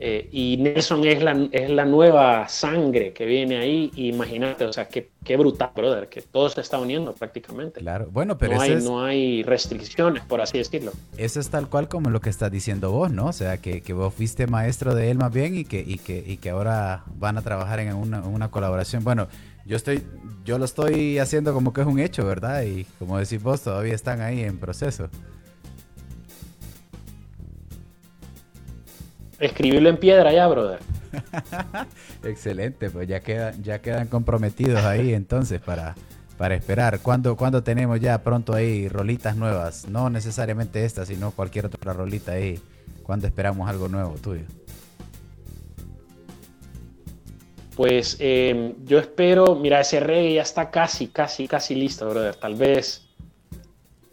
Eh, 0.00 0.28
y 0.30 0.56
Nelson 0.58 1.04
es 1.04 1.20
la, 1.20 1.48
es 1.50 1.70
la 1.70 1.84
nueva 1.84 2.48
sangre 2.48 3.12
que 3.12 3.26
viene 3.26 3.56
ahí. 3.56 3.90
Imagínate, 3.96 4.64
o 4.64 4.72
sea, 4.72 4.86
qué, 4.86 5.10
qué, 5.24 5.36
brutal, 5.36 5.70
brother, 5.74 6.08
que 6.08 6.22
todo 6.22 6.48
se 6.48 6.60
está 6.60 6.78
uniendo 6.78 7.12
prácticamente. 7.14 7.80
Claro, 7.80 8.08
bueno, 8.12 8.38
pero 8.38 8.54
no, 8.54 8.60
hay, 8.60 8.76
no 8.76 9.04
hay 9.04 9.42
restricciones, 9.42 10.22
por 10.24 10.40
así 10.40 10.58
decirlo. 10.58 10.92
Eso 11.16 11.40
es 11.40 11.50
tal 11.50 11.68
cual 11.68 11.88
como 11.88 12.10
lo 12.10 12.20
que 12.20 12.30
estás 12.30 12.52
diciendo 12.52 12.92
vos, 12.92 13.10
¿no? 13.10 13.26
O 13.26 13.32
sea, 13.32 13.58
que, 13.58 13.80
que 13.80 13.92
vos 13.92 14.14
fuiste 14.14 14.46
maestro 14.46 14.94
de 14.94 15.10
él 15.10 15.18
más 15.18 15.32
bien 15.32 15.56
y 15.56 15.64
que, 15.64 15.80
y 15.80 15.98
que, 15.98 16.22
y 16.24 16.36
que 16.36 16.50
ahora 16.50 17.02
van 17.16 17.36
a 17.36 17.42
trabajar 17.42 17.80
en 17.80 17.92
una, 17.94 18.20
una 18.20 18.52
colaboración. 18.52 19.02
Bueno, 19.02 19.26
yo 19.68 19.76
estoy, 19.76 20.02
yo 20.46 20.58
lo 20.58 20.64
estoy 20.64 21.18
haciendo 21.18 21.52
como 21.52 21.74
que 21.74 21.82
es 21.82 21.86
un 21.86 21.98
hecho, 21.98 22.24
¿verdad? 22.24 22.62
Y 22.62 22.84
como 22.98 23.18
decís 23.18 23.42
vos, 23.42 23.60
todavía 23.60 23.94
están 23.94 24.22
ahí 24.22 24.40
en 24.40 24.58
proceso. 24.58 25.10
Escribirlo 29.38 29.90
en 29.90 29.98
piedra 29.98 30.32
ya, 30.32 30.48
brother. 30.48 30.80
Excelente, 32.24 32.88
pues 32.88 33.06
ya 33.06 33.20
quedan, 33.20 33.62
ya 33.62 33.80
quedan 33.80 34.08
comprometidos 34.08 34.82
ahí 34.84 35.12
entonces 35.14 35.60
para, 35.60 35.94
para 36.38 36.54
esperar. 36.54 37.00
¿Cuándo, 37.00 37.36
¿Cuándo 37.36 37.62
tenemos 37.62 38.00
ya 38.00 38.22
pronto 38.22 38.54
ahí 38.54 38.88
rolitas 38.88 39.36
nuevas? 39.36 39.86
No 39.86 40.08
necesariamente 40.08 40.86
esta, 40.86 41.04
sino 41.04 41.30
cualquier 41.32 41.66
otra 41.66 41.92
rolita 41.92 42.32
ahí. 42.32 42.58
¿Cuándo 43.02 43.26
esperamos 43.26 43.68
algo 43.68 43.88
nuevo 43.88 44.14
tuyo? 44.14 44.44
Pues 47.78 48.16
eh, 48.18 48.74
yo 48.86 48.98
espero, 48.98 49.54
mira, 49.54 49.80
ese 49.80 50.00
reggae 50.00 50.34
ya 50.34 50.42
está 50.42 50.68
casi, 50.68 51.06
casi, 51.06 51.46
casi 51.46 51.76
listo, 51.76 52.10
brother. 52.10 52.34
Tal 52.34 52.56
vez 52.56 53.06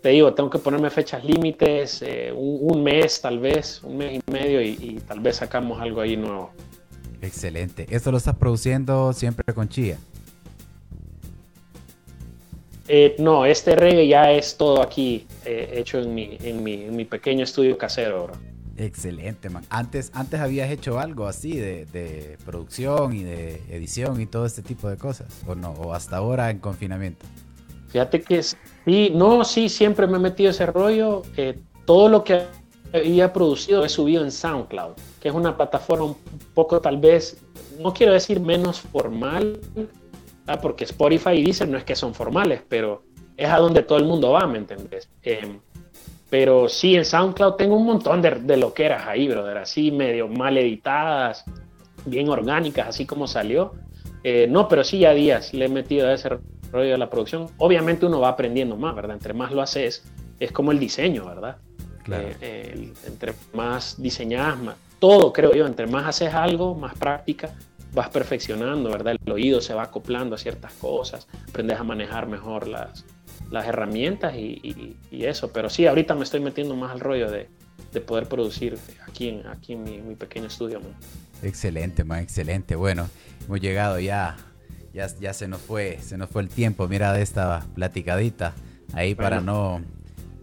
te 0.03 0.09
digo, 0.09 0.35
tengo 0.35 0.51
que 0.51 0.59
ponerme 0.59 0.91
fechas 0.91 1.25
límites, 1.25 2.03
eh, 2.03 2.31
un, 2.31 2.83
mes 2.83 3.19
tal 3.19 3.39
vez, 3.39 3.81
un 3.81 3.97
mes 3.97 4.21
y 4.27 4.31
medio 4.31 4.61
y, 4.61 5.01
tal 5.07 5.19
vez 5.19 5.37
sacamos 5.37 5.81
algo 5.81 6.01
ahí 6.01 6.15
nuevo. 6.15 6.51
Excelente. 7.23 7.87
¿Esto 7.89 8.11
lo 8.11 8.17
estás 8.17 8.35
produciendo 8.35 9.13
siempre 9.13 9.51
con 9.51 9.67
Chía? 9.67 9.97
Eh, 12.87 13.15
no, 13.17 13.47
este 13.47 13.75
reggae 13.75 14.07
ya 14.07 14.31
es 14.31 14.57
todo 14.57 14.83
aquí 14.83 15.25
eh, 15.43 15.71
hecho 15.73 15.97
en 15.97 16.13
mi, 16.13 16.37
en, 16.39 16.63
mi, 16.95 17.05
pequeño 17.05 17.43
estudio 17.43 17.79
casero, 17.79 18.25
bro. 18.25 18.54
Excelente, 18.77 19.49
man. 19.49 19.63
Antes, 19.69 20.11
antes 20.13 20.39
habías 20.39 20.69
hecho 20.69 20.99
algo 20.99 21.27
así 21.27 21.57
de, 21.57 22.37
producción 22.45 23.15
y 23.15 23.23
de 23.23 23.61
edición 23.69 24.19
y 24.19 24.25
todo 24.25 24.45
este 24.45 24.61
tipo 24.61 24.89
de 24.89 24.97
cosas, 24.97 25.27
¿o 25.47 25.55
no? 25.55 25.71
¿O 25.71 25.93
hasta 25.93 26.17
ahora 26.17 26.49
en 26.49 26.59
confinamiento? 26.59 27.25
Fíjate 27.87 28.21
que 28.21 28.43
sí, 28.43 29.11
no, 29.13 29.45
sí, 29.45 29.69
siempre 29.69 30.07
me 30.07 30.17
he 30.17 30.19
metido 30.19 30.51
ese 30.51 30.65
rollo. 30.65 31.21
Eh, 31.37 31.57
todo 31.85 32.09
lo 32.09 32.23
que 32.23 32.43
había 32.93 33.31
producido 33.31 33.85
he 33.85 33.89
subido 33.89 34.23
en 34.23 34.31
SoundCloud, 34.31 34.95
que 35.21 35.29
es 35.29 35.35
una 35.35 35.55
plataforma 35.55 36.05
un 36.05 36.17
poco 36.53 36.81
tal 36.81 36.97
vez, 36.97 37.37
no 37.79 37.93
quiero 37.93 38.13
decir 38.13 38.39
menos 38.39 38.81
formal, 38.81 39.59
porque 40.61 40.83
Spotify 40.83 41.31
y 41.31 41.43
Deezer 41.43 41.67
no 41.67 41.77
es 41.77 41.83
que 41.83 41.95
son 41.95 42.13
formales, 42.13 42.61
pero 42.67 43.03
es 43.37 43.49
a 43.49 43.57
donde 43.57 43.83
todo 43.83 43.97
el 43.97 44.05
mundo 44.05 44.31
va, 44.31 44.45
¿me 44.47 44.57
entendés? 44.57 45.09
Em, 45.23 45.59
pero 46.35 46.67
sí, 46.67 46.97
en 46.97 47.05
SoundCloud 47.05 47.53
tengo 47.53 47.77
un 47.77 47.85
montón 47.85 48.21
de, 48.21 48.31
de 48.31 48.57
loqueras 48.57 49.07
ahí, 49.07 49.25
brother, 49.29 49.55
así 49.55 49.89
medio 49.89 50.27
mal 50.27 50.57
editadas, 50.57 51.45
bien 52.03 52.27
orgánicas, 52.27 52.89
así 52.89 53.05
como 53.05 53.25
salió. 53.25 53.71
Eh, 54.21 54.45
no, 54.49 54.67
pero 54.67 54.83
sí, 54.83 54.99
ya 54.99 55.13
días 55.13 55.53
le 55.53 55.63
he 55.63 55.69
metido 55.69 56.09
a 56.09 56.13
ese 56.13 56.27
rollo 56.73 56.91
de 56.91 56.97
la 56.97 57.09
producción. 57.09 57.47
Obviamente 57.57 58.05
uno 58.05 58.19
va 58.19 58.27
aprendiendo 58.27 58.75
más, 58.75 58.93
¿verdad? 58.93 59.15
Entre 59.15 59.33
más 59.33 59.53
lo 59.53 59.61
haces, 59.61 60.03
es 60.37 60.51
como 60.51 60.73
el 60.73 60.79
diseño, 60.79 61.25
¿verdad? 61.25 61.55
Claro. 62.03 62.27
Eh, 62.41 62.91
entre 63.07 63.33
más 63.53 63.95
diseñas, 64.01 64.61
más, 64.61 64.75
todo 64.99 65.31
creo 65.31 65.53
yo, 65.53 65.65
entre 65.65 65.87
más 65.87 66.05
haces 66.05 66.33
algo, 66.33 66.75
más 66.75 66.97
práctica, 66.97 67.55
vas 67.93 68.09
perfeccionando, 68.09 68.89
¿verdad? 68.89 69.15
El 69.25 69.31
oído 69.31 69.61
se 69.61 69.73
va 69.73 69.83
acoplando 69.83 70.35
a 70.35 70.37
ciertas 70.37 70.73
cosas, 70.73 71.29
aprendes 71.47 71.79
a 71.79 71.85
manejar 71.85 72.27
mejor 72.27 72.67
las, 72.67 73.05
las 73.51 73.67
herramientas 73.67 74.35
y, 74.35 74.97
eso. 75.11 75.51
Pero 75.51 75.69
sí, 75.69 75.87
ahorita 75.87 76.13
me 76.15 76.23
estoy 76.23 76.39
metiendo 76.39 76.75
más 76.75 76.91
al 76.91 76.99
rollo 76.99 77.31
de, 77.31 77.47
de 77.93 78.01
poder 78.01 78.27
producir 78.27 78.77
aquí 79.07 79.29
en, 79.29 79.47
aquí 79.47 79.73
en 79.73 79.83
mi, 79.83 80.15
pequeño 80.15 80.47
estudio. 80.47 80.81
Excelente, 81.41 82.03
man, 82.03 82.19
excelente. 82.19 82.75
Bueno, 82.75 83.09
hemos 83.45 83.59
llegado 83.59 83.99
ya 83.99 84.37
ya, 84.93 85.33
se 85.33 85.47
nos 85.47 85.61
fue, 85.61 85.99
se 86.01 86.17
nos 86.17 86.29
fue 86.29 86.41
el 86.41 86.49
tiempo, 86.49 86.87
mira 86.87 87.11
de 87.11 87.21
esta 87.21 87.65
platicadita 87.75 88.53
ahí 88.93 89.13
para 89.13 89.41
no 89.41 89.81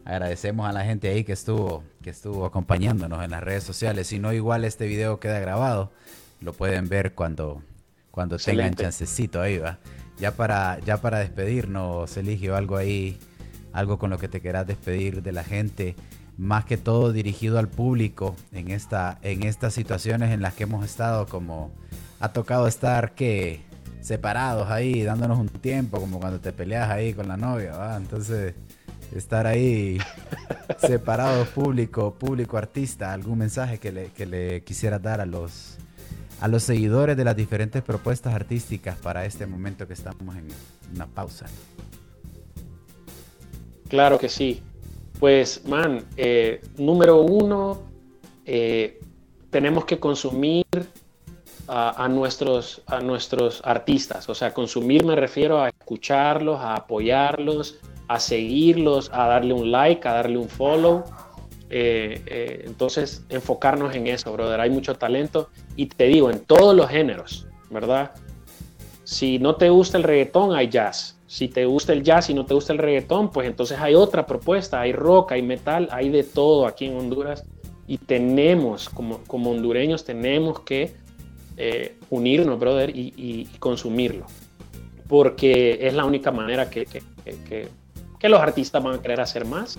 agradecemos 0.05 0.69
a 0.69 0.73
la 0.73 0.85
gente 0.85 1.09
ahí 1.09 1.25
que 1.25 1.33
estuvo 1.33 1.85
que 2.03 2.11
estuvo 2.11 2.45
acompañándonos 2.45 3.25
en 3.25 3.31
las 3.31 3.43
redes 3.43 3.63
sociales. 3.63 4.09
Si 4.09 4.19
no, 4.19 4.33
igual 4.33 4.65
este 4.65 4.87
video 4.87 5.21
queda 5.21 5.39
grabado, 5.39 5.93
lo 6.41 6.53
pueden 6.53 6.89
ver 6.89 7.15
cuando 7.15 7.63
cuando 8.13 8.37
tengan 8.37 8.75
chancecito 8.75 9.41
ahí 9.41 9.59
va. 9.59 9.81
Ya 10.19 10.37
para 10.37 10.79
ya 10.81 10.99
para 10.99 11.19
despedirnos, 11.19 12.17
Eligio, 12.17 12.55
algo 12.55 12.77
ahí, 12.77 13.19
algo 13.73 13.99
con 13.99 14.11
lo 14.11 14.19
que 14.19 14.29
te 14.29 14.41
quieras 14.41 14.69
despedir 14.69 15.23
de 15.23 15.33
la 15.33 15.43
gente, 15.43 15.97
más 16.39 16.65
que 16.65 16.77
todo 16.77 17.13
dirigido 17.13 17.59
al 17.59 17.69
público 17.69 18.37
en 18.53 18.71
esta 18.71 19.19
en 19.23 19.43
estas 19.43 19.75
situaciones 19.75 20.31
en 20.31 20.43
las 20.43 20.55
que 20.55 20.63
hemos 20.63 20.85
estado 20.85 21.27
como 21.27 21.73
ha 22.21 22.33
tocado 22.33 22.69
estar 22.69 23.17
que 23.17 23.63
separados 24.01 24.71
ahí, 24.71 25.03
dándonos 25.03 25.39
un 25.39 25.49
tiempo, 25.49 26.01
como 26.01 26.21
cuando 26.21 26.41
te 26.41 26.53
peleas 26.53 26.91
ahí 26.91 27.15
con 27.15 27.29
la 27.29 27.37
novia, 27.37 27.77
¿va? 27.77 27.97
Entonces, 27.97 28.55
estar 29.15 29.47
ahí 29.47 29.99
separados, 30.79 31.49
público, 31.49 32.15
público 32.15 32.59
artista, 32.59 33.13
algún 33.13 33.39
mensaje 33.39 33.79
que 33.79 33.93
le, 33.93 34.07
que 34.09 34.27
le 34.27 34.65
quisieras 34.65 35.03
dar 35.03 35.21
a 35.21 35.27
los, 35.27 35.79
a 36.43 36.49
los 36.49 36.65
seguidores 36.65 37.17
de 37.17 37.25
las 37.25 37.37
diferentes 37.37 37.83
propuestas 37.83 38.35
artísticas 38.35 38.97
para 38.97 39.25
este 39.25 39.47
momento 39.47 39.87
que 39.87 39.93
estamos 39.93 40.35
en 40.35 40.49
una 40.93 41.07
pausa. 41.07 41.47
Claro 43.89 44.19
que 44.19 44.29
sí. 44.29 44.61
Pues, 45.21 45.65
man, 45.69 46.05
eh, 46.17 46.61
número 46.79 47.21
uno, 47.21 47.83
eh, 48.45 48.99
tenemos 49.51 49.85
que 49.85 50.01
consumir 50.01 50.67
a, 51.69 52.09
nuestros, 52.09 52.83
a 52.87 52.99
nuestros 52.99 53.63
artistas. 53.65 54.29
O 54.29 54.35
sea, 54.35 54.53
consumir 54.53 55.05
me 55.05 55.15
refiero 55.15 55.63
a 55.63 55.69
escucharlos, 55.69 56.59
a 56.59 56.75
apoyarlos, 56.75 57.79
a 58.09 58.19
seguirlos, 58.19 59.11
a 59.13 59.29
darle 59.29 59.55
un 59.55 59.71
like, 59.71 60.09
a 60.09 60.15
darle 60.15 60.39
un 60.39 60.49
follow. 60.49 61.05
Eh, 61.75 62.21
eh, 62.27 62.65
entonces, 62.67 63.25
enfocarnos 63.31 63.95
en 63.95 64.07
eso, 64.07 64.31
brother. 64.31 64.61
Hay 64.61 64.69
mucho 64.69 64.95
talento 64.95 65.49
y 65.75 65.87
te 65.87 66.05
digo, 66.05 66.31
en 66.31 66.41
todos 66.41 66.77
los 66.77 66.91
géneros, 66.91 67.47
¿verdad? 67.71 68.13
Si 69.05 69.39
no 69.39 69.55
te 69.57 69.71
gusta 69.71 69.97
el 69.97 70.05
reggaetón, 70.05 70.55
hay 70.55 70.69
jazz. 70.69 71.19
Si 71.27 71.49
te 71.49 71.65
gusta 71.65 71.95
el 71.95 72.03
jazz 72.03 72.29
y 72.29 72.35
no 72.35 72.45
te 72.45 72.53
gusta 72.53 72.75
el 72.75 72.79
reggaetón, 72.79 73.31
pues 73.31 73.47
entonces 73.47 73.79
hay 73.81 73.95
otra 73.95 74.27
propuesta, 74.27 74.83
hay 74.83 74.93
rock, 74.93 75.33
hay 75.33 75.41
metal, 75.41 75.89
hay 75.91 76.11
de 76.11 76.25
todo 76.25 76.67
aquí 76.67 76.85
en 76.85 76.97
Honduras. 76.99 77.43
Y 77.87 77.97
tenemos, 77.97 78.91
como, 78.91 79.25
como 79.27 79.51
hondureños, 79.51 80.05
tenemos 80.05 80.61
que 80.61 80.93
eh, 81.57 81.97
unirnos, 82.11 82.61
brother, 82.61 82.93
y, 82.95 83.49
consumirlo. 83.59 84.27
Porque 85.09 85.79
es 85.81 85.95
la 85.95 86.05
única 86.05 86.31
manera 86.31 86.69
que, 86.69 86.85
que, 86.85 88.29
los 88.29 88.41
artistas 88.41 88.83
van 88.83 88.97
a 88.97 89.03
querer 89.03 89.23
hacer 89.23 89.47
más. 89.47 89.79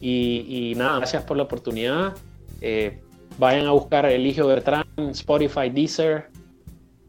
Y, 0.00 0.74
nada, 0.76 0.96
gracias 0.96 1.22
por 1.24 1.36
la 1.36 1.42
oportunidad. 1.42 2.14
Eh, 2.60 3.00
vayan 3.38 3.66
a 3.66 3.72
buscar 3.72 4.06
Eligio 4.06 4.46
Bertrán, 4.46 4.86
Spotify, 5.10 5.68
Deezer, 5.70 6.30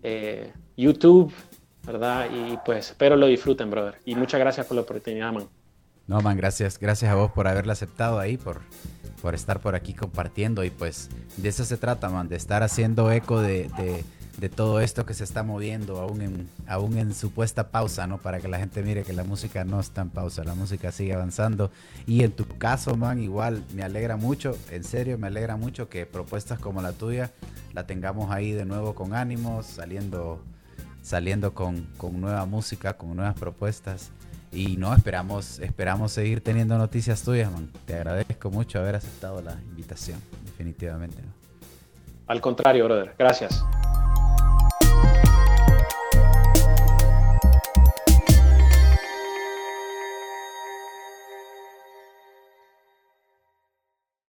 eh, 0.04 0.52
YouTube, 0.76 1.32
¿verdad? 1.86 2.28
Y 2.32 2.58
pues 2.66 2.90
espero 2.90 3.16
lo 3.16 3.28
disfruten, 3.28 3.70
brother. 3.70 3.96
Y 4.06 4.16
muchas 4.16 4.40
gracias 4.40 4.66
por 4.66 4.76
la 4.76 4.82
oportunidad, 4.82 5.32
man. 5.32 5.48
No, 6.08 6.22
man, 6.22 6.36
gracias. 6.36 6.78
Gracias 6.78 7.12
a 7.12 7.16
vos 7.16 7.32
por 7.32 7.48
haberla 7.48 7.74
aceptado 7.74 8.20
ahí, 8.20 8.38
por, 8.38 8.62
por 9.22 9.36
estar 9.36 9.62
por 9.62 9.76
aquí 9.76 9.94
compartiendo 9.94 10.64
y 10.64 10.70
pues 10.70 11.10
de 11.38 11.50
eso 11.50 11.64
se 11.64 11.78
trata, 11.78 12.10
man, 12.10 12.28
de 12.28 12.36
estar 12.36 12.64
haciendo 12.64 13.12
eco 13.12 13.40
de, 13.40 13.70
de 13.78 14.04
todo 14.50 14.80
esto 14.80 15.06
que 15.06 15.14
se 15.14 15.24
está 15.24 15.44
moviendo 15.44 16.00
aún 16.00 16.22
en, 16.22 16.50
aún 16.68 16.98
en 16.98 17.14
supuesta 17.14 17.70
pausa, 17.70 18.08
¿no? 18.08 18.18
Para 18.18 18.40
que 18.40 18.48
la 18.48 18.58
gente 18.58 18.82
mire 18.82 19.04
que 19.04 19.14
la 19.14 19.24
música 19.24 19.64
no 19.64 19.80
está 19.80 20.02
en 20.02 20.10
pausa, 20.10 20.44
la 20.44 20.56
música 20.56 20.92
sigue 20.92 21.14
avanzando. 21.14 21.72
Y 22.08 22.24
en 22.24 22.32
tu 22.32 22.48
caso, 22.48 22.96
man, 22.96 23.20
igual 23.20 23.64
me 23.74 23.84
alegra 23.84 24.18
mucho, 24.18 24.58
en 24.72 24.84
serio, 24.84 25.18
me 25.18 25.28
alegra 25.28 25.58
mucho 25.58 25.90
que 25.90 26.06
propuestas 26.06 26.60
como 26.60 26.82
la 26.82 26.94
tuya 26.94 27.32
la 27.74 27.86
tengamos 27.86 28.32
ahí 28.32 28.52
de 28.52 28.66
nuevo 28.66 28.96
con 28.96 29.14
ánimos, 29.14 29.66
saliendo, 29.66 30.42
saliendo 31.02 31.54
con, 31.54 31.88
con 31.98 32.20
nueva 32.20 32.46
música, 32.46 32.98
con 32.98 33.16
nuevas 33.16 33.36
propuestas. 33.36 34.12
Y 34.52 34.76
no, 34.76 34.94
esperamos, 34.94 35.60
esperamos 35.60 36.12
seguir 36.12 36.42
teniendo 36.42 36.78
noticias 36.78 37.24
tuyas, 37.24 37.52
man. 37.52 37.72
Te 37.86 37.96
agradezco 37.96 38.52
mucho 38.52 38.80
haber 38.80 38.96
aceptado 38.96 39.42
la 39.42 39.54
invitación, 39.70 40.20
definitivamente. 40.46 41.18
Al 42.28 42.42
contrario, 42.42 42.86
brother. 42.86 43.16
Gracias. 43.18 43.64